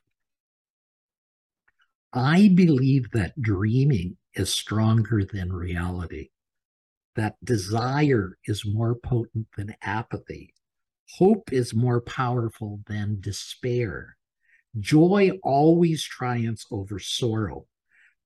I 2.13 2.49
believe 2.54 3.12
that 3.12 3.39
dreaming 3.39 4.17
is 4.36 4.50
stronger 4.52 5.24
than 5.24 5.52
reality, 5.52 6.30
that 7.15 7.36
desire 7.43 8.38
is 8.45 8.65
more 8.65 8.95
potent 8.95 9.48
than 9.56 9.76
apathy, 9.82 10.54
hope 11.17 11.52
is 11.54 11.74
more 11.74 12.02
powerful 12.02 12.82
than 12.88 13.21
despair, 13.21 14.17
joy 14.80 15.32
always 15.43 16.04
triumphs 16.04 16.65
over 16.71 17.00
sorrow, 17.00 17.65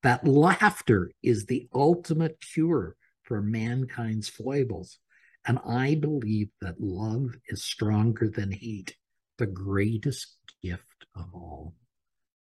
that 0.04 0.26
laughter 0.26 1.12
is 1.22 1.45
the 1.45 1.67
ultimate 1.74 2.39
cure 2.41 2.95
for 3.24 3.41
mankind's 3.41 4.30
foibles. 4.30 5.00
And 5.45 5.60
I 5.65 5.95
believe 5.95 6.50
that 6.62 6.82
love 6.82 7.36
is 7.48 7.63
stronger 7.63 8.30
than 8.30 8.52
hate, 8.52 8.95
the 9.38 9.45
greatest 9.45 10.36
gift 10.62 11.06
of 11.15 11.26
all. 11.34 11.76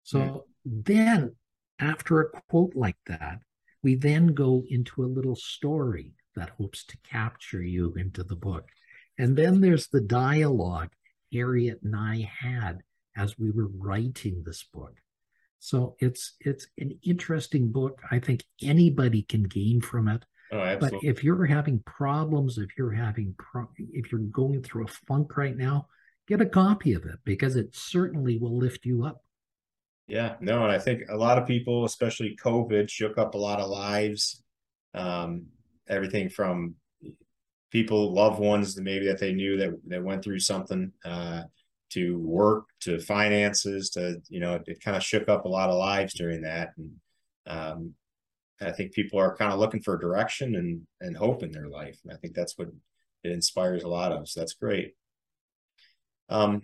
So 0.03 0.19
mm. 0.19 0.41
then, 0.65 1.35
after 1.79 2.21
a 2.21 2.41
quote 2.49 2.75
like 2.75 2.97
that, 3.07 3.39
we 3.87 3.95
then 3.95 4.33
go 4.33 4.65
into 4.67 5.01
a 5.01 5.13
little 5.17 5.37
story 5.37 6.11
that 6.35 6.49
hopes 6.57 6.83
to 6.83 6.97
capture 7.09 7.63
you 7.63 7.93
into 7.93 8.21
the 8.21 8.35
book. 8.35 8.67
And 9.17 9.33
then 9.33 9.61
there's 9.61 9.87
the 9.87 10.01
dialogue 10.01 10.89
Harriet 11.31 11.79
and 11.83 11.95
I 11.95 12.29
had 12.37 12.81
as 13.15 13.39
we 13.39 13.49
were 13.49 13.69
writing 13.77 14.43
this 14.45 14.65
book. 14.73 14.91
So 15.59 15.95
it's 15.99 16.33
it's 16.41 16.67
an 16.77 16.99
interesting 17.01 17.71
book. 17.71 18.01
I 18.11 18.19
think 18.19 18.43
anybody 18.61 19.21
can 19.21 19.43
gain 19.43 19.79
from 19.79 20.09
it. 20.09 20.25
Oh. 20.51 20.75
But 20.75 20.95
if 21.01 21.23
you're 21.23 21.45
having 21.45 21.79
problems, 21.85 22.57
if 22.57 22.77
you're 22.77 22.91
having 22.91 23.35
pro- 23.37 23.71
if 23.77 24.11
you're 24.11 24.19
going 24.19 24.63
through 24.63 24.83
a 24.83 24.95
funk 25.07 25.37
right 25.37 25.55
now, 25.55 25.87
get 26.27 26.41
a 26.41 26.45
copy 26.45 26.91
of 26.91 27.05
it 27.05 27.19
because 27.23 27.55
it 27.55 27.73
certainly 27.73 28.37
will 28.37 28.57
lift 28.57 28.85
you 28.85 29.05
up. 29.05 29.23
Yeah, 30.07 30.35
no, 30.39 30.63
and 30.63 30.71
I 30.71 30.79
think 30.79 31.03
a 31.09 31.17
lot 31.17 31.37
of 31.37 31.47
people, 31.47 31.83
especially 31.83 32.37
COVID, 32.41 32.89
shook 32.89 33.17
up 33.17 33.33
a 33.35 33.37
lot 33.37 33.59
of 33.59 33.69
lives. 33.69 34.41
Um, 34.93 35.47
everything 35.89 36.29
from 36.29 36.75
people, 37.71 38.13
loved 38.13 38.39
ones 38.39 38.75
that 38.75 38.83
maybe 38.83 39.07
that 39.07 39.19
they 39.19 39.33
knew 39.33 39.57
that 39.57 39.73
that 39.87 40.03
went 40.03 40.23
through 40.23 40.39
something, 40.39 40.93
uh, 41.03 41.43
to 41.89 42.17
work, 42.19 42.67
to 42.81 42.99
finances, 42.99 43.89
to 43.91 44.21
you 44.29 44.39
know, 44.39 44.55
it, 44.55 44.63
it 44.67 44.81
kind 44.81 44.95
of 44.95 45.03
shook 45.03 45.27
up 45.27 45.45
a 45.45 45.49
lot 45.49 45.69
of 45.69 45.77
lives 45.77 46.13
during 46.13 46.41
that, 46.41 46.69
and 46.77 46.91
um, 47.47 47.93
I 48.61 48.71
think 48.71 48.93
people 48.93 49.19
are 49.19 49.35
kind 49.35 49.51
of 49.51 49.59
looking 49.59 49.81
for 49.81 49.97
direction 49.97 50.55
and 50.55 50.87
and 51.01 51.17
hope 51.17 51.43
in 51.43 51.51
their 51.51 51.67
life, 51.67 51.99
and 52.05 52.13
I 52.13 52.17
think 52.17 52.33
that's 52.33 52.57
what 52.57 52.69
it 53.23 53.31
inspires 53.31 53.83
a 53.83 53.89
lot 53.89 54.13
of. 54.13 54.29
So 54.29 54.39
that's 54.39 54.53
great. 54.53 54.93
Um, 56.29 56.61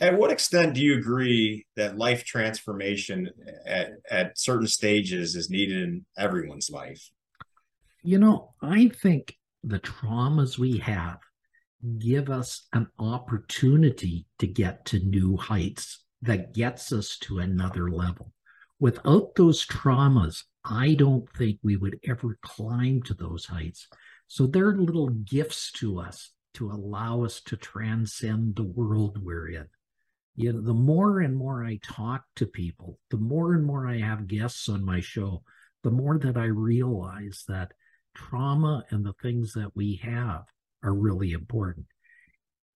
at 0.00 0.18
what 0.18 0.30
extent 0.30 0.74
do 0.74 0.80
you 0.80 0.98
agree 0.98 1.66
that 1.76 1.96
life 1.96 2.24
transformation 2.24 3.30
at, 3.66 3.92
at 4.10 4.38
certain 4.38 4.66
stages 4.66 5.36
is 5.36 5.50
needed 5.50 5.82
in 5.82 6.06
everyone's 6.18 6.70
life? 6.70 7.10
You 8.02 8.18
know, 8.18 8.54
I 8.62 8.88
think 8.88 9.34
the 9.64 9.80
traumas 9.80 10.58
we 10.58 10.78
have 10.78 11.18
give 11.98 12.30
us 12.30 12.66
an 12.72 12.88
opportunity 12.98 14.26
to 14.38 14.46
get 14.46 14.84
to 14.86 14.98
new 15.00 15.36
heights 15.36 16.04
that 16.22 16.54
gets 16.54 16.92
us 16.92 17.18
to 17.18 17.38
another 17.38 17.90
level. 17.90 18.32
Without 18.78 19.34
those 19.34 19.66
traumas, 19.66 20.44
I 20.64 20.94
don't 20.94 21.28
think 21.36 21.58
we 21.62 21.76
would 21.76 21.98
ever 22.04 22.38
climb 22.42 23.02
to 23.02 23.14
those 23.14 23.46
heights. 23.46 23.88
So 24.26 24.46
they're 24.46 24.76
little 24.76 25.08
gifts 25.08 25.72
to 25.72 26.00
us 26.00 26.30
to 26.54 26.70
allow 26.70 27.24
us 27.24 27.40
to 27.42 27.56
transcend 27.56 28.56
the 28.56 28.64
world 28.64 29.22
we're 29.22 29.50
in. 29.50 29.66
You 30.36 30.52
know, 30.52 30.60
the 30.60 30.74
more 30.74 31.20
and 31.20 31.34
more 31.34 31.64
I 31.64 31.80
talk 31.82 32.22
to 32.36 32.46
people, 32.46 32.98
the 33.10 33.16
more 33.16 33.54
and 33.54 33.64
more 33.64 33.88
I 33.88 33.98
have 33.98 34.26
guests 34.26 34.68
on 34.68 34.84
my 34.84 35.00
show, 35.00 35.42
the 35.82 35.90
more 35.90 36.18
that 36.18 36.36
I 36.36 36.44
realize 36.44 37.44
that 37.48 37.72
trauma 38.14 38.84
and 38.90 39.04
the 39.04 39.14
things 39.22 39.54
that 39.54 39.74
we 39.74 39.98
have 40.02 40.42
are 40.82 40.92
really 40.92 41.32
important. 41.32 41.86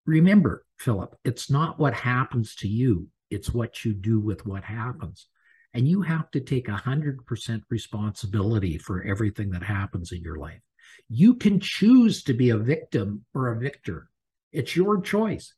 Remember, 0.07 0.65
Philip, 0.79 1.15
it's 1.23 1.51
not 1.51 1.79
what 1.79 1.93
happens 1.93 2.55
to 2.57 2.69
you, 2.69 3.09
it's 3.31 3.53
what 3.53 3.85
you 3.85 3.93
do 3.93 4.19
with 4.21 4.47
what 4.47 4.65
happens. 4.65 5.27
And 5.75 5.87
you 5.87 6.01
have 6.01 6.31
to 6.31 6.41
take 6.41 6.67
100% 6.67 7.61
responsibility 7.69 8.79
for 8.79 9.05
everything 9.05 9.51
that 9.51 9.63
happens 9.63 10.13
in 10.13 10.23
your 10.23 10.37
life. 10.37 10.61
You 11.09 11.35
can 11.35 11.61
choose 11.61 12.25
to 12.25 12.33
be 12.33 12.51
a 12.51 12.57
victim 12.57 13.25
or 13.35 13.49
a 13.49 13.61
victor. 13.61 14.09
It's 14.51 14.75
your 14.75 15.01
choice. 15.01 15.55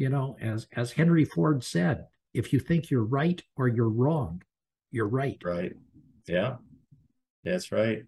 You 0.00 0.08
know, 0.08 0.34
as 0.40 0.66
as 0.74 0.92
Henry 0.92 1.26
Ford 1.26 1.62
said, 1.62 2.06
if 2.32 2.54
you 2.54 2.58
think 2.58 2.90
you're 2.90 3.04
right 3.04 3.42
or 3.54 3.68
you're 3.68 3.90
wrong, 3.90 4.42
you're 4.90 5.06
right. 5.06 5.36
Right. 5.44 5.74
Yeah. 6.26 6.56
That's 7.44 7.70
right. 7.70 8.04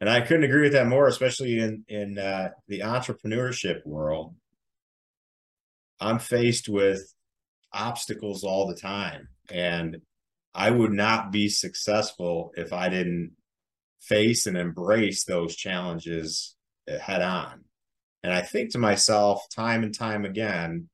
And 0.00 0.08
I 0.08 0.22
couldn't 0.22 0.44
agree 0.44 0.62
with 0.62 0.72
that 0.72 0.86
more, 0.86 1.06
especially 1.08 1.58
in 1.58 1.84
in 1.88 2.16
uh, 2.16 2.52
the 2.68 2.80
entrepreneurship 2.80 3.84
world. 3.84 4.34
I'm 6.00 6.20
faced 6.20 6.70
with 6.70 7.12
obstacles 7.70 8.42
all 8.42 8.66
the 8.66 8.80
time, 8.80 9.28
and 9.50 9.98
I 10.54 10.70
would 10.70 10.92
not 10.92 11.32
be 11.32 11.50
successful 11.50 12.52
if 12.56 12.72
I 12.72 12.88
didn't 12.88 13.32
face 14.00 14.46
and 14.46 14.56
embrace 14.56 15.24
those 15.24 15.54
challenges 15.54 16.56
head 16.88 17.20
on. 17.20 17.64
And 18.22 18.32
I 18.32 18.40
think 18.40 18.72
to 18.72 18.78
myself, 18.78 19.44
time 19.54 19.82
and 19.82 19.94
time 19.94 20.24
again, 20.24 20.88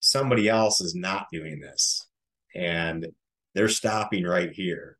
somebody 0.00 0.48
else 0.48 0.80
is 0.80 0.94
not 0.94 1.26
doing 1.32 1.60
this, 1.60 2.06
and 2.54 3.06
they're 3.54 3.68
stopping 3.68 4.24
right 4.24 4.52
here 4.52 4.98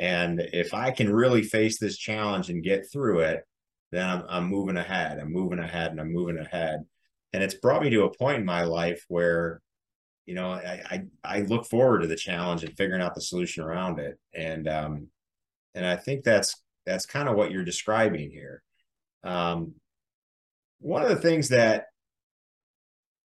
and 0.00 0.40
if 0.40 0.72
I 0.72 0.92
can 0.92 1.12
really 1.12 1.42
face 1.42 1.78
this 1.78 1.98
challenge 1.98 2.48
and 2.48 2.64
get 2.64 2.90
through 2.90 3.20
it, 3.20 3.44
then 3.92 4.08
I'm, 4.08 4.24
I'm 4.30 4.44
moving 4.46 4.78
ahead. 4.78 5.18
I'm 5.18 5.30
moving 5.30 5.58
ahead 5.58 5.90
and 5.90 6.00
I'm 6.00 6.10
moving 6.10 6.38
ahead. 6.38 6.86
And 7.34 7.42
it's 7.42 7.52
brought 7.52 7.82
me 7.82 7.90
to 7.90 8.04
a 8.04 8.16
point 8.16 8.38
in 8.38 8.46
my 8.46 8.62
life 8.62 9.04
where, 9.08 9.60
you 10.24 10.34
know, 10.34 10.52
I, 10.52 10.82
I, 10.90 11.02
I 11.22 11.40
look 11.40 11.66
forward 11.66 12.00
to 12.00 12.06
the 12.06 12.16
challenge 12.16 12.64
and 12.64 12.74
figuring 12.78 13.02
out 13.02 13.14
the 13.14 13.20
solution 13.20 13.62
around 13.62 13.98
it. 13.98 14.18
And, 14.34 14.66
um, 14.68 15.08
and 15.74 15.84
I 15.84 15.96
think 15.96 16.24
that's, 16.24 16.56
that's 16.86 17.04
kind 17.04 17.28
of 17.28 17.36
what 17.36 17.50
you're 17.50 17.62
describing 17.62 18.30
here. 18.30 18.62
Um, 19.22 19.74
one 20.80 21.02
of 21.02 21.10
the 21.10 21.16
things 21.16 21.50
that 21.50 21.88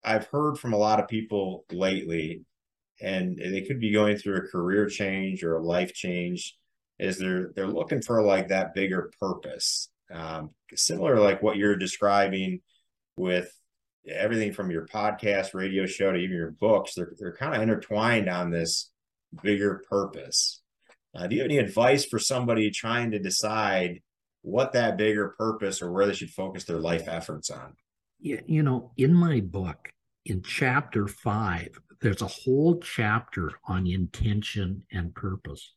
I've 0.04 0.28
heard 0.28 0.58
from 0.58 0.74
a 0.74 0.78
lot 0.78 1.00
of 1.00 1.08
people 1.08 1.66
lately, 1.72 2.44
and 3.00 3.38
they 3.38 3.62
could 3.62 3.80
be 3.80 3.92
going 3.92 4.18
through 4.18 4.38
a 4.38 4.48
career 4.48 4.88
change 4.88 5.44
or 5.44 5.56
a 5.56 5.64
life 5.64 5.94
change, 5.94 6.56
is 7.00 7.18
they're 7.18 7.52
they're 7.56 7.68
looking 7.68 8.02
for 8.02 8.22
like 8.22 8.50
that 8.50 8.74
bigger 8.74 9.12
purpose 9.20 9.90
um, 10.14 10.52
similar 10.76 11.20
like 11.20 11.42
what 11.42 11.58
you're 11.58 11.76
describing 11.76 12.62
with 13.16 13.52
everything 14.08 14.52
from 14.52 14.72
your 14.72 14.88
podcast 14.88 15.54
radio 15.54 15.86
show 15.86 16.12
to 16.12 16.18
even 16.18 16.36
your 16.36 16.52
books 16.52 16.94
they're, 16.96 17.14
they're 17.20 17.36
kind 17.36 17.56
of 17.56 17.62
intertwined 17.62 18.30
on 18.30 18.50
this 18.50 18.92
bigger 19.42 19.84
purpose. 19.90 20.62
Uh, 21.16 21.28
do 21.28 21.36
you 21.36 21.42
have 21.42 21.50
any 21.50 21.58
advice 21.58 22.06
for 22.06 22.20
somebody 22.20 22.70
trying 22.72 23.12
to 23.12 23.20
decide 23.20 24.02
what 24.42 24.74
that 24.74 24.98
bigger 24.98 25.36
purpose 25.38 25.82
or 25.82 25.92
where 25.92 26.06
they 26.06 26.14
should 26.14 26.30
focus 26.30 26.64
their 26.64 26.80
life 26.80 27.08
efforts 27.08 27.50
on 27.50 27.76
you 28.22 28.64
know 28.64 28.92
in 28.98 29.14
my 29.14 29.40
book 29.40 29.90
in 30.26 30.42
chapter 30.42 31.08
five 31.08 31.70
there's 32.02 32.22
a 32.22 32.28
whole 32.28 32.80
chapter 32.80 33.52
on 33.68 33.88
intention 33.88 34.84
and 34.92 35.14
purpose 35.16 35.74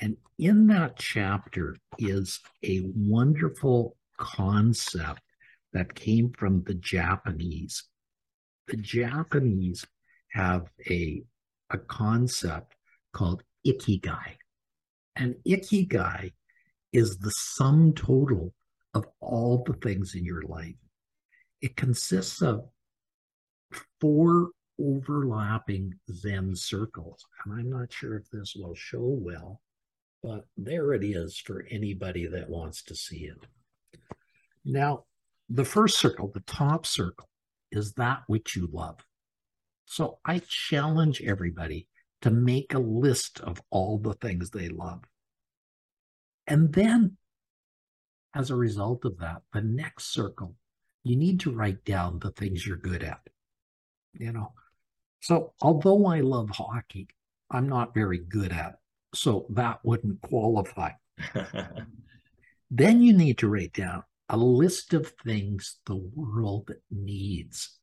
and 0.00 0.16
in 0.38 0.66
that 0.68 0.96
chapter 0.96 1.76
is 1.98 2.40
a 2.64 2.82
wonderful 2.94 3.96
concept 4.16 5.22
that 5.72 5.94
came 5.94 6.32
from 6.32 6.62
the 6.64 6.74
Japanese. 6.74 7.84
The 8.68 8.76
Japanese 8.76 9.84
have 10.32 10.68
a, 10.88 11.22
a 11.70 11.78
concept 11.78 12.74
called 13.12 13.42
ikigai. 13.66 14.36
And 15.16 15.36
ikigai 15.46 16.32
is 16.92 17.18
the 17.18 17.30
sum 17.30 17.92
total 17.94 18.52
of 18.94 19.06
all 19.20 19.62
the 19.64 19.74
things 19.74 20.14
in 20.14 20.24
your 20.24 20.42
life. 20.42 20.74
It 21.64 21.76
consists 21.76 22.42
of 22.42 22.68
four 23.98 24.50
overlapping 24.78 25.94
Zen 26.12 26.54
circles. 26.54 27.24
And 27.42 27.58
I'm 27.58 27.70
not 27.70 27.90
sure 27.90 28.18
if 28.18 28.28
this 28.30 28.54
will 28.54 28.74
show 28.74 29.16
well, 29.18 29.62
but 30.22 30.44
there 30.58 30.92
it 30.92 31.02
is 31.02 31.38
for 31.38 31.64
anybody 31.70 32.26
that 32.26 32.50
wants 32.50 32.82
to 32.82 32.94
see 32.94 33.30
it. 33.30 33.46
Now, 34.62 35.04
the 35.48 35.64
first 35.64 35.98
circle, 35.98 36.30
the 36.34 36.40
top 36.40 36.84
circle, 36.84 37.30
is 37.72 37.94
that 37.94 38.24
which 38.26 38.54
you 38.54 38.68
love. 38.70 38.98
So 39.86 40.18
I 40.22 40.42
challenge 40.46 41.22
everybody 41.22 41.88
to 42.20 42.30
make 42.30 42.74
a 42.74 42.78
list 42.78 43.40
of 43.40 43.62
all 43.70 43.96
the 43.96 44.12
things 44.12 44.50
they 44.50 44.68
love. 44.68 45.02
And 46.46 46.74
then, 46.74 47.16
as 48.34 48.50
a 48.50 48.54
result 48.54 49.06
of 49.06 49.16
that, 49.20 49.40
the 49.54 49.62
next 49.62 50.12
circle, 50.12 50.56
you 51.04 51.16
need 51.16 51.40
to 51.40 51.52
write 51.52 51.84
down 51.84 52.18
the 52.18 52.32
things 52.32 52.66
you're 52.66 52.76
good 52.76 53.04
at. 53.04 53.20
You 54.14 54.32
know, 54.32 54.52
so 55.20 55.52
although 55.60 56.06
I 56.06 56.20
love 56.20 56.50
hockey, 56.50 57.08
I'm 57.50 57.68
not 57.68 57.94
very 57.94 58.18
good 58.18 58.52
at 58.52 58.70
it. 58.70 59.16
so 59.16 59.46
that 59.50 59.80
wouldn't 59.84 60.20
qualify. 60.22 60.90
then 62.70 63.02
you 63.02 63.12
need 63.12 63.38
to 63.38 63.48
write 63.48 63.72
down 63.72 64.02
a 64.28 64.36
list 64.36 64.94
of 64.94 65.12
things 65.24 65.78
the 65.86 65.96
world 65.96 66.70
needs. 66.90 67.78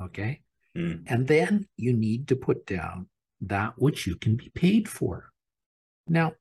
Okay. 0.00 0.42
Mm. 0.76 1.04
And 1.06 1.26
then 1.26 1.68
you 1.76 1.92
need 1.92 2.28
to 2.28 2.36
put 2.36 2.66
down 2.66 3.08
that 3.40 3.74
which 3.76 4.06
you 4.06 4.16
can 4.16 4.36
be 4.36 4.50
paid 4.54 4.88
for. 4.88 5.30
Now, 6.06 6.32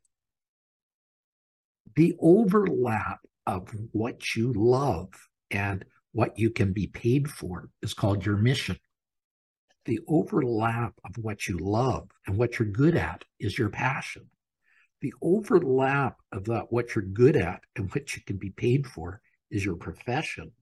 the 1.96 2.16
overlap 2.20 3.20
of 3.46 3.70
what 3.92 4.36
you 4.36 4.54
love 4.54 5.10
and 5.50 5.86
what 6.18 6.40
you 6.40 6.50
can 6.50 6.74
be 6.74 6.88
paid 6.88 7.30
for 7.30 7.70
is 7.84 7.94
called 7.94 8.26
your 8.26 8.38
mission. 8.38 8.76
The 9.86 10.00
overlap 10.08 10.96
of 11.06 11.24
what 11.24 11.48
you 11.48 11.60
love 11.60 12.10
and 12.26 12.40
what 12.40 12.58
you're 12.58 12.68
good 12.68 12.96
at 12.96 13.24
is 13.40 13.56
your 13.56 13.70
passion. 13.70 14.24
The 15.02 15.14
overlap 15.22 16.18
of 16.32 16.46
that, 16.46 16.72
what 16.72 16.96
you're 16.96 17.06
good 17.06 17.36
at 17.36 17.62
and 17.76 17.94
what 17.94 18.16
you 18.16 18.24
can 18.26 18.38
be 18.38 18.50
paid 18.50 18.88
for, 18.88 19.22
is 19.52 19.64
your 19.64 19.76
profession. 19.76 20.54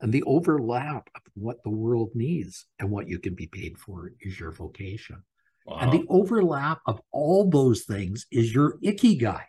And 0.00 0.12
the 0.12 0.24
overlap 0.24 1.08
of 1.14 1.22
what 1.34 1.62
the 1.62 1.70
world 1.70 2.10
needs 2.16 2.66
and 2.80 2.90
what 2.90 3.06
you 3.06 3.20
can 3.20 3.36
be 3.36 3.46
paid 3.46 3.78
for 3.78 4.10
is 4.20 4.40
your 4.40 4.50
vocation. 4.50 5.22
Wow. 5.66 5.78
And 5.82 5.92
the 5.92 6.04
overlap 6.08 6.80
of 6.84 7.00
all 7.12 7.48
those 7.48 7.84
things 7.84 8.26
is 8.32 8.52
your 8.52 8.76
ikigai. 8.84 9.44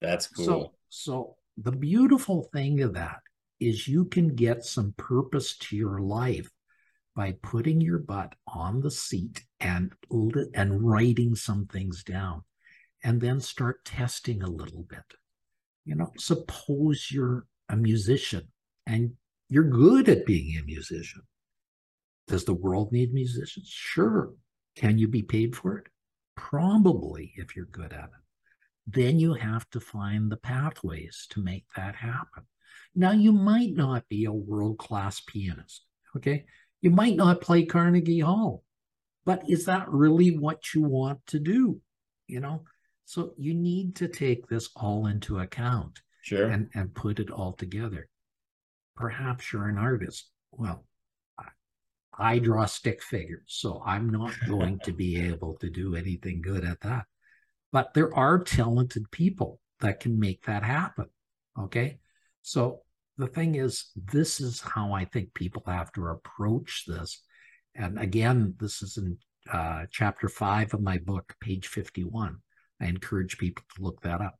That's 0.00 0.26
cool. 0.26 0.46
So, 0.46 0.72
so 0.88 1.36
the 1.58 1.72
beautiful 1.72 2.48
thing 2.54 2.80
of 2.80 2.94
that 2.94 3.20
is 3.60 3.86
you 3.86 4.06
can 4.06 4.34
get 4.34 4.64
some 4.64 4.94
purpose 4.96 5.56
to 5.58 5.76
your 5.76 6.00
life 6.00 6.50
by 7.14 7.32
putting 7.42 7.80
your 7.80 7.98
butt 7.98 8.34
on 8.46 8.80
the 8.80 8.90
seat 8.90 9.44
and 9.60 9.92
and 10.54 10.82
writing 10.82 11.34
some 11.34 11.66
things 11.66 12.02
down 12.02 12.42
and 13.04 13.20
then 13.20 13.40
start 13.40 13.84
testing 13.84 14.42
a 14.42 14.50
little 14.50 14.84
bit. 14.84 15.04
You 15.84 15.96
know 15.96 16.12
suppose 16.16 17.10
you're 17.10 17.46
a 17.68 17.76
musician 17.76 18.48
and 18.86 19.12
you're 19.48 19.64
good 19.64 20.08
at 20.08 20.26
being 20.26 20.56
a 20.58 20.64
musician. 20.64 21.22
Does 22.26 22.44
the 22.44 22.54
world 22.54 22.92
need 22.92 23.12
musicians? 23.12 23.68
Sure. 23.68 24.32
Can 24.76 24.98
you 24.98 25.08
be 25.08 25.22
paid 25.22 25.56
for 25.56 25.76
it? 25.78 25.88
Probably 26.36 27.32
if 27.36 27.56
you're 27.56 27.66
good 27.66 27.92
at 27.92 28.04
it. 28.04 28.10
Then 28.86 29.18
you 29.18 29.34
have 29.34 29.68
to 29.70 29.80
find 29.80 30.30
the 30.30 30.36
pathways 30.36 31.26
to 31.30 31.42
make 31.42 31.64
that 31.76 31.96
happen 31.96 32.44
now 32.94 33.12
you 33.12 33.32
might 33.32 33.74
not 33.74 34.08
be 34.08 34.24
a 34.24 34.32
world 34.32 34.78
class 34.78 35.20
pianist 35.20 35.84
okay 36.16 36.44
you 36.80 36.90
might 36.90 37.16
not 37.16 37.40
play 37.40 37.64
Carnegie 37.64 38.20
Hall, 38.20 38.64
but 39.24 39.42
is 39.48 39.66
that 39.66 39.88
really 39.90 40.36
what 40.36 40.74
you 40.74 40.82
want 40.82 41.26
to 41.26 41.38
do? 41.38 41.80
You 42.26 42.40
know, 42.40 42.64
so 43.04 43.34
you 43.36 43.54
need 43.54 43.96
to 43.96 44.08
take 44.08 44.46
this 44.46 44.70
all 44.76 45.06
into 45.06 45.38
account 45.40 46.00
sure. 46.22 46.48
and, 46.48 46.68
and 46.74 46.94
put 46.94 47.20
it 47.20 47.30
all 47.30 47.52
together. 47.52 48.08
Perhaps 48.96 49.52
you're 49.52 49.68
an 49.68 49.78
artist. 49.78 50.30
Well, 50.52 50.86
I 52.18 52.38
draw 52.38 52.66
stick 52.66 53.02
figures, 53.02 53.44
so 53.46 53.82
I'm 53.84 54.10
not 54.10 54.32
going 54.48 54.78
to 54.84 54.92
be 54.92 55.20
able 55.20 55.56
to 55.56 55.70
do 55.70 55.96
anything 55.96 56.40
good 56.40 56.64
at 56.64 56.80
that. 56.80 57.04
But 57.72 57.94
there 57.94 58.14
are 58.16 58.42
talented 58.42 59.10
people 59.10 59.60
that 59.80 60.00
can 60.00 60.18
make 60.18 60.44
that 60.46 60.62
happen. 60.62 61.06
Okay. 61.58 61.98
So 62.42 62.80
the 63.16 63.26
thing 63.26 63.54
is, 63.54 63.90
this 63.96 64.40
is 64.40 64.60
how 64.60 64.92
I 64.92 65.04
think 65.04 65.34
people 65.34 65.62
have 65.66 65.92
to 65.92 66.06
approach 66.06 66.84
this. 66.86 67.22
And 67.74 67.98
again, 67.98 68.54
this 68.58 68.82
is 68.82 68.96
in 68.96 69.18
uh, 69.50 69.86
chapter 69.90 70.28
five 70.28 70.74
of 70.74 70.82
my 70.82 70.98
book, 70.98 71.34
page 71.40 71.68
51. 71.68 72.36
I 72.80 72.86
encourage 72.86 73.38
people 73.38 73.64
to 73.76 73.82
look 73.82 74.00
that 74.02 74.20
up. 74.20 74.36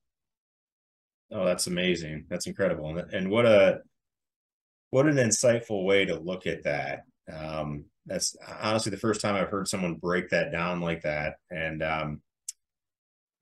Oh, 1.33 1.45
that's 1.45 1.67
amazing. 1.67 2.27
That's 2.29 2.47
incredible. 2.47 3.03
And, 3.13 3.31
what 3.31 3.47
a 3.47 3.81
what 4.91 5.07
an 5.07 5.17
insightful 5.17 5.85
way 5.85 6.05
to 6.05 6.19
look 6.19 6.47
at 6.47 6.65
that. 6.65 7.05
Um, 7.33 7.85
that's 8.07 8.37
honestly 8.61 8.91
the 8.91 8.97
first 8.97 9.21
time 9.21 9.37
I've 9.37 9.51
heard 9.51 9.69
someone 9.69 9.95
break 9.95 10.31
that 10.31 10.51
down 10.51 10.81
like 10.81 11.03
that. 11.03 11.35
And 11.51 11.83
um, 11.83 12.23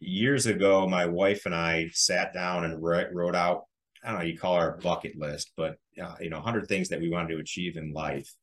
years 0.00 0.44
ago, 0.44 0.86
my 0.86 1.06
wife 1.06 1.46
and 1.46 1.54
I 1.54 1.88
sat 1.92 2.34
down 2.34 2.64
and 2.64 2.82
wrote, 2.82 3.08
wrote 3.12 3.34
out 3.34 3.64
I 4.08 4.12
don't 4.12 4.20
know, 4.20 4.26
you 4.26 4.38
call 4.38 4.54
our 4.54 4.78
bucket 4.78 5.18
list, 5.18 5.52
but 5.54 5.76
uh, 6.02 6.14
you 6.18 6.30
know, 6.30 6.38
100 6.38 6.66
things 6.66 6.88
that 6.88 7.00
we 7.00 7.10
wanted 7.10 7.34
to 7.34 7.40
achieve 7.40 7.76
in 7.76 7.92
life. 7.92 8.34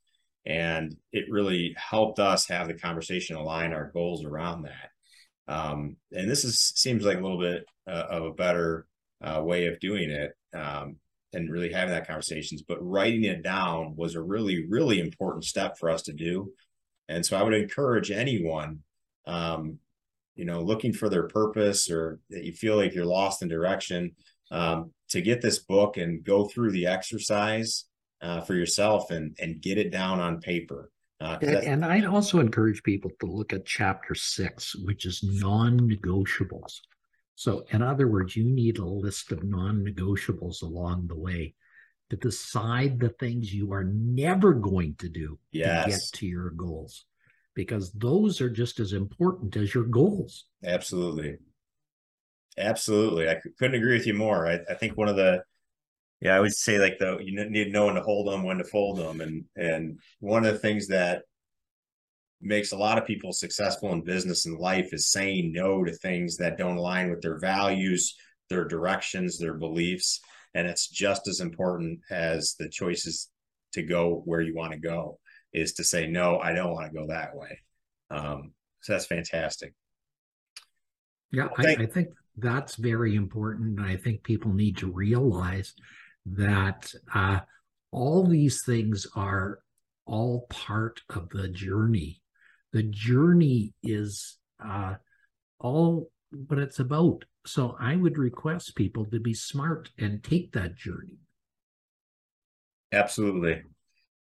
And 0.46 0.96
it 1.12 1.26
really 1.28 1.76
helped 1.76 2.20
us 2.20 2.48
have 2.50 2.68
the 2.68 2.76
conversation 2.76 3.36
align 3.36 3.74
our 3.74 3.90
goals 3.92 4.24
around 4.24 4.66
that. 4.66 5.52
Um, 5.52 5.98
and 6.12 6.30
this 6.30 6.46
is 6.46 6.60
seems 6.76 7.04
like 7.04 7.18
a 7.18 7.22
little 7.22 7.40
bit 7.40 7.66
uh, 7.88 8.06
of 8.12 8.26
a 8.26 8.34
better 8.34 8.86
uh, 9.24 9.42
way 9.44 9.66
of 9.66 9.80
doing 9.80 10.12
it 10.12 10.34
um, 10.54 10.98
and 11.34 11.52
really 11.52 11.74
having 11.74 11.96
that 11.96 12.06
conversations. 12.06 12.62
But 12.62 12.78
writing 12.80 13.24
it 13.24 13.42
down 13.42 13.96
was 13.96 14.14
a 14.14 14.22
really, 14.22 14.68
really 14.70 15.00
important 15.00 15.46
step 15.46 15.80
for 15.80 15.90
us 15.90 16.04
to 16.04 16.14
do. 16.14 16.52
And 17.10 17.26
so 17.26 17.38
I 17.38 17.42
would 17.42 17.56
encourage 17.56 18.12
anyone, 18.12 18.84
um, 19.26 19.80
you 20.36 20.46
know, 20.46 20.62
looking 20.62 20.94
for 20.94 21.10
their 21.10 21.28
purpose 21.28 21.90
or 21.90 22.20
that 22.30 22.44
you 22.44 22.54
feel 22.54 22.76
like 22.76 22.94
you're 22.94 23.04
lost 23.04 23.42
in 23.42 23.48
direction, 23.48 24.12
um, 24.52 24.92
to 25.10 25.22
get 25.22 25.42
this 25.42 25.60
book 25.60 25.98
and 25.98 26.24
go 26.24 26.46
through 26.46 26.72
the 26.72 26.88
exercise 26.88 27.86
uh, 28.22 28.42
for 28.42 28.56
yourself 28.56 29.12
and 29.12 29.36
and 29.40 29.62
get 29.62 29.78
it 29.78 29.92
down 29.92 30.20
on 30.20 30.40
paper. 30.40 30.92
Uh, 31.22 31.38
and, 31.42 31.86
I'd 31.86 32.06
also 32.06 32.40
encourage 32.40 32.84
people 32.84 33.10
to 33.22 33.26
look 33.26 33.54
at 33.54 33.66
chapter 33.66 34.14
six, 34.16 34.76
which 34.76 35.06
is 35.06 35.24
non-negotiables. 35.24 36.82
So, 37.36 37.66
in 37.72 37.82
other 37.82 38.08
words, 38.08 38.36
you 38.36 38.44
need 38.44 38.80
a 38.80 38.86
list 38.86 39.32
of 39.32 39.44
non-negotiables 39.44 40.62
along 40.62 41.08
the 41.08 41.16
way 41.16 41.56
to 42.10 42.18
decide 42.18 43.00
the 43.00 43.10
things 43.10 43.54
you 43.54 43.72
are 43.74 43.86
never 43.86 44.54
going 44.54 44.96
to 45.00 45.10
do 45.10 45.40
yes. 45.52 45.86
to 45.86 45.92
get 45.92 46.02
to 46.20 46.26
your 46.28 46.50
goals, 46.52 47.06
because 47.56 47.92
those 47.94 48.42
are 48.42 48.50
just 48.50 48.80
as 48.80 48.94
important 48.94 49.56
as 49.56 49.74
your 49.74 49.86
goals. 49.86 50.46
Absolutely. 50.64 51.38
Absolutely. 52.58 53.30
I 53.30 53.42
couldn't 53.60 53.76
agree 53.76 53.98
with 53.98 54.08
you 54.08 54.14
more. 54.14 54.48
I, 54.48 54.60
I 54.70 54.76
think 54.76 54.98
one 54.98 55.10
of 55.10 55.16
the, 55.16 55.44
yeah, 56.22 56.36
I 56.36 56.40
would 56.40 56.54
say 56.54 56.80
like 56.80 56.98
the, 57.00 57.18
you 57.22 57.50
need 57.50 57.66
to 57.66 57.70
know 57.72 57.88
when 57.88 57.96
to 57.96 58.02
hold 58.02 58.28
them, 58.28 58.44
when 58.44 58.58
to 58.58 58.64
fold 58.64 58.98
them. 58.98 59.22
And, 59.22 59.46
and 59.56 60.00
one 60.20 60.46
of 60.46 60.54
the 60.54 60.60
things 60.60 60.88
that 60.88 61.24
makes 62.42 62.72
a 62.72 62.78
lot 62.78 62.98
of 62.98 63.06
people 63.06 63.34
successful 63.34 63.92
in 63.92 64.04
business 64.04 64.46
and 64.46 64.58
life 64.58 64.94
is 64.94 65.12
saying 65.12 65.52
no 65.52 65.84
to 65.84 65.92
things 65.92 66.38
that 66.38 66.58
don't 66.58 66.78
align 66.78 67.10
with 67.10 67.22
their 67.22 67.40
values, 67.40 68.16
their 68.50 68.66
directions, 68.66 69.38
their 69.38 69.56
beliefs. 69.56 70.22
And 70.54 70.68
it's 70.68 70.88
just 70.88 71.28
as 71.28 71.42
important 71.42 72.00
as 72.10 72.56
the 72.58 72.70
choices 72.70 73.30
to 73.74 73.84
go 73.84 74.22
where 74.26 74.42
you 74.42 74.56
want 74.56 74.72
to 74.72 74.80
go 74.80 75.20
is 75.54 75.74
to 75.74 75.84
say, 75.84 76.08
no, 76.08 76.40
I 76.40 76.54
don't 76.54 76.72
want 76.72 76.92
to 76.92 76.98
go 76.98 77.08
that 77.08 77.36
way. 77.36 77.60
Um, 78.10 78.54
so 78.82 78.94
that's 78.94 79.06
fantastic. 79.06 79.74
Yeah, 81.32 81.50
I, 81.58 81.76
I, 81.80 81.86
think 81.86 82.10
that's 82.38 82.76
very 82.76 83.16
important. 83.16 83.80
I 83.80 83.98
think 83.98 84.24
people 84.24 84.54
need 84.54 84.78
to 84.78 84.92
realize 84.92 85.74
that 86.26 86.92
uh, 87.14 87.40
all 87.92 88.26
these 88.26 88.64
things 88.64 89.08
are 89.16 89.60
all 90.06 90.48
part 90.50 91.02
of 91.10 91.30
the 91.30 91.48
journey. 91.48 92.22
The 92.74 92.84
journey 92.84 93.74
is 93.84 94.38
uh, 94.64 94.96
all 95.60 96.10
what 96.48 96.60
it's 96.60 96.80
about. 96.80 97.24
So 97.46 97.76
I 97.80 97.96
would 97.96 98.18
request 98.18 98.76
people 98.76 99.06
to 99.06 99.20
be 99.20 99.34
smart 99.34 99.90
and 99.98 100.24
take 100.24 100.52
that 100.54 100.76
journey. 100.76 101.20
Absolutely. 102.92 103.62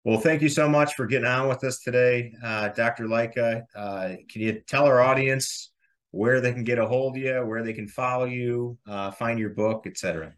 Well, 0.04 0.18
thank 0.18 0.40
you 0.40 0.48
so 0.48 0.68
much 0.68 0.94
for 0.94 1.06
getting 1.06 1.26
on 1.26 1.48
with 1.48 1.62
us 1.62 1.80
today, 1.80 2.32
uh, 2.42 2.68
Dr. 2.68 3.04
Lycka. 3.04 3.62
Uh, 3.74 4.08
can 4.30 4.40
you 4.40 4.62
tell 4.66 4.86
our 4.86 5.00
audience 5.00 5.69
where 6.10 6.40
they 6.40 6.52
can 6.52 6.64
get 6.64 6.78
a 6.78 6.86
hold 6.86 7.16
of 7.16 7.22
you, 7.22 7.44
where 7.46 7.62
they 7.62 7.72
can 7.72 7.88
follow 7.88 8.24
you, 8.24 8.76
uh, 8.88 9.10
find 9.10 9.38
your 9.38 9.50
book, 9.50 9.86
etc. 9.86 10.32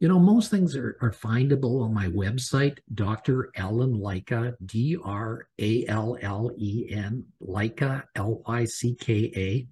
You 0.00 0.08
know, 0.08 0.18
most 0.18 0.50
things 0.50 0.74
are, 0.76 0.96
are 1.02 1.12
findable 1.12 1.82
on 1.82 1.92
my 1.92 2.06
website, 2.06 2.78
Dr. 2.94 3.50
Allen 3.54 3.92
Lycka, 3.92 4.54
D 4.64 4.96
R 5.04 5.46
A 5.60 5.86
L 5.88 6.16
L 6.22 6.50
E 6.56 6.86
N, 6.90 7.26
Lycka, 7.42 8.04
L 8.16 8.42
Y 8.46 8.64
C 8.64 8.94
K 8.98 9.30
A. 9.36 9.66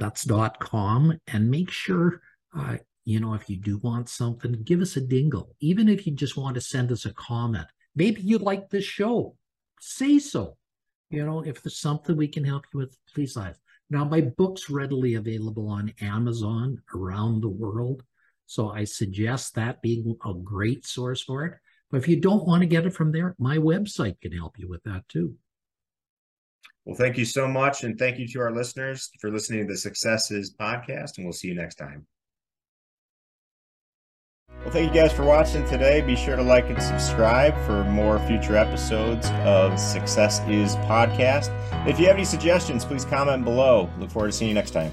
That's 0.00 0.24
dot 0.24 0.58
com. 0.58 1.18
And 1.28 1.48
make 1.48 1.70
sure, 1.70 2.20
uh, 2.56 2.78
you 3.04 3.20
know, 3.20 3.34
if 3.34 3.48
you 3.48 3.58
do 3.58 3.78
want 3.78 4.08
something, 4.08 4.60
give 4.64 4.80
us 4.80 4.96
a 4.96 5.00
dingle. 5.00 5.54
Even 5.60 5.88
if 5.88 6.04
you 6.04 6.12
just 6.12 6.36
want 6.36 6.56
to 6.56 6.60
send 6.60 6.90
us 6.90 7.04
a 7.06 7.14
comment, 7.14 7.68
maybe 7.94 8.22
you 8.22 8.38
like 8.38 8.70
this 8.70 8.84
show, 8.84 9.36
say 9.80 10.18
so. 10.18 10.57
You 11.10 11.24
know, 11.24 11.40
if 11.40 11.62
there's 11.62 11.78
something 11.78 12.16
we 12.16 12.28
can 12.28 12.44
help 12.44 12.64
you 12.72 12.80
with, 12.80 12.96
please 13.14 13.36
let 13.36 13.56
Now, 13.90 14.04
my 14.04 14.20
book's 14.20 14.68
readily 14.68 15.14
available 15.14 15.68
on 15.68 15.92
Amazon 16.00 16.82
around 16.94 17.40
the 17.40 17.48
world. 17.48 18.02
So 18.46 18.70
I 18.70 18.84
suggest 18.84 19.54
that 19.54 19.82
being 19.82 20.16
a 20.24 20.34
great 20.34 20.86
source 20.86 21.22
for 21.22 21.44
it. 21.46 21.54
But 21.90 21.98
if 21.98 22.08
you 22.08 22.20
don't 22.20 22.46
want 22.46 22.60
to 22.62 22.66
get 22.66 22.86
it 22.86 22.94
from 22.94 23.12
there, 23.12 23.34
my 23.38 23.56
website 23.56 24.20
can 24.20 24.32
help 24.32 24.58
you 24.58 24.68
with 24.68 24.82
that 24.84 25.08
too. 25.08 25.34
Well, 26.84 26.96
thank 26.96 27.16
you 27.18 27.24
so 27.24 27.48
much. 27.48 27.84
And 27.84 27.98
thank 27.98 28.18
you 28.18 28.26
to 28.28 28.40
our 28.40 28.54
listeners 28.54 29.10
for 29.20 29.30
listening 29.30 29.66
to 29.66 29.72
the 29.72 29.78
Success 29.78 30.30
Is 30.30 30.54
podcast. 30.54 31.16
And 31.16 31.26
we'll 31.26 31.32
see 31.32 31.48
you 31.48 31.54
next 31.54 31.76
time. 31.76 32.06
Well, 34.64 34.72
thank 34.72 34.92
you 34.92 35.00
guys 35.00 35.12
for 35.12 35.24
watching 35.24 35.66
today. 35.66 36.00
Be 36.00 36.16
sure 36.16 36.36
to 36.36 36.42
like 36.42 36.68
and 36.68 36.82
subscribe 36.82 37.54
for 37.64 37.84
more 37.84 38.18
future 38.26 38.56
episodes 38.56 39.30
of 39.44 39.78
Success 39.78 40.40
is 40.48 40.74
Podcast. 40.76 41.48
If 41.86 41.98
you 42.00 42.06
have 42.06 42.16
any 42.16 42.24
suggestions, 42.24 42.84
please 42.84 43.04
comment 43.04 43.44
below. 43.44 43.88
Look 43.98 44.10
forward 44.10 44.28
to 44.28 44.32
seeing 44.32 44.48
you 44.48 44.54
next 44.54 44.72
time. 44.72 44.92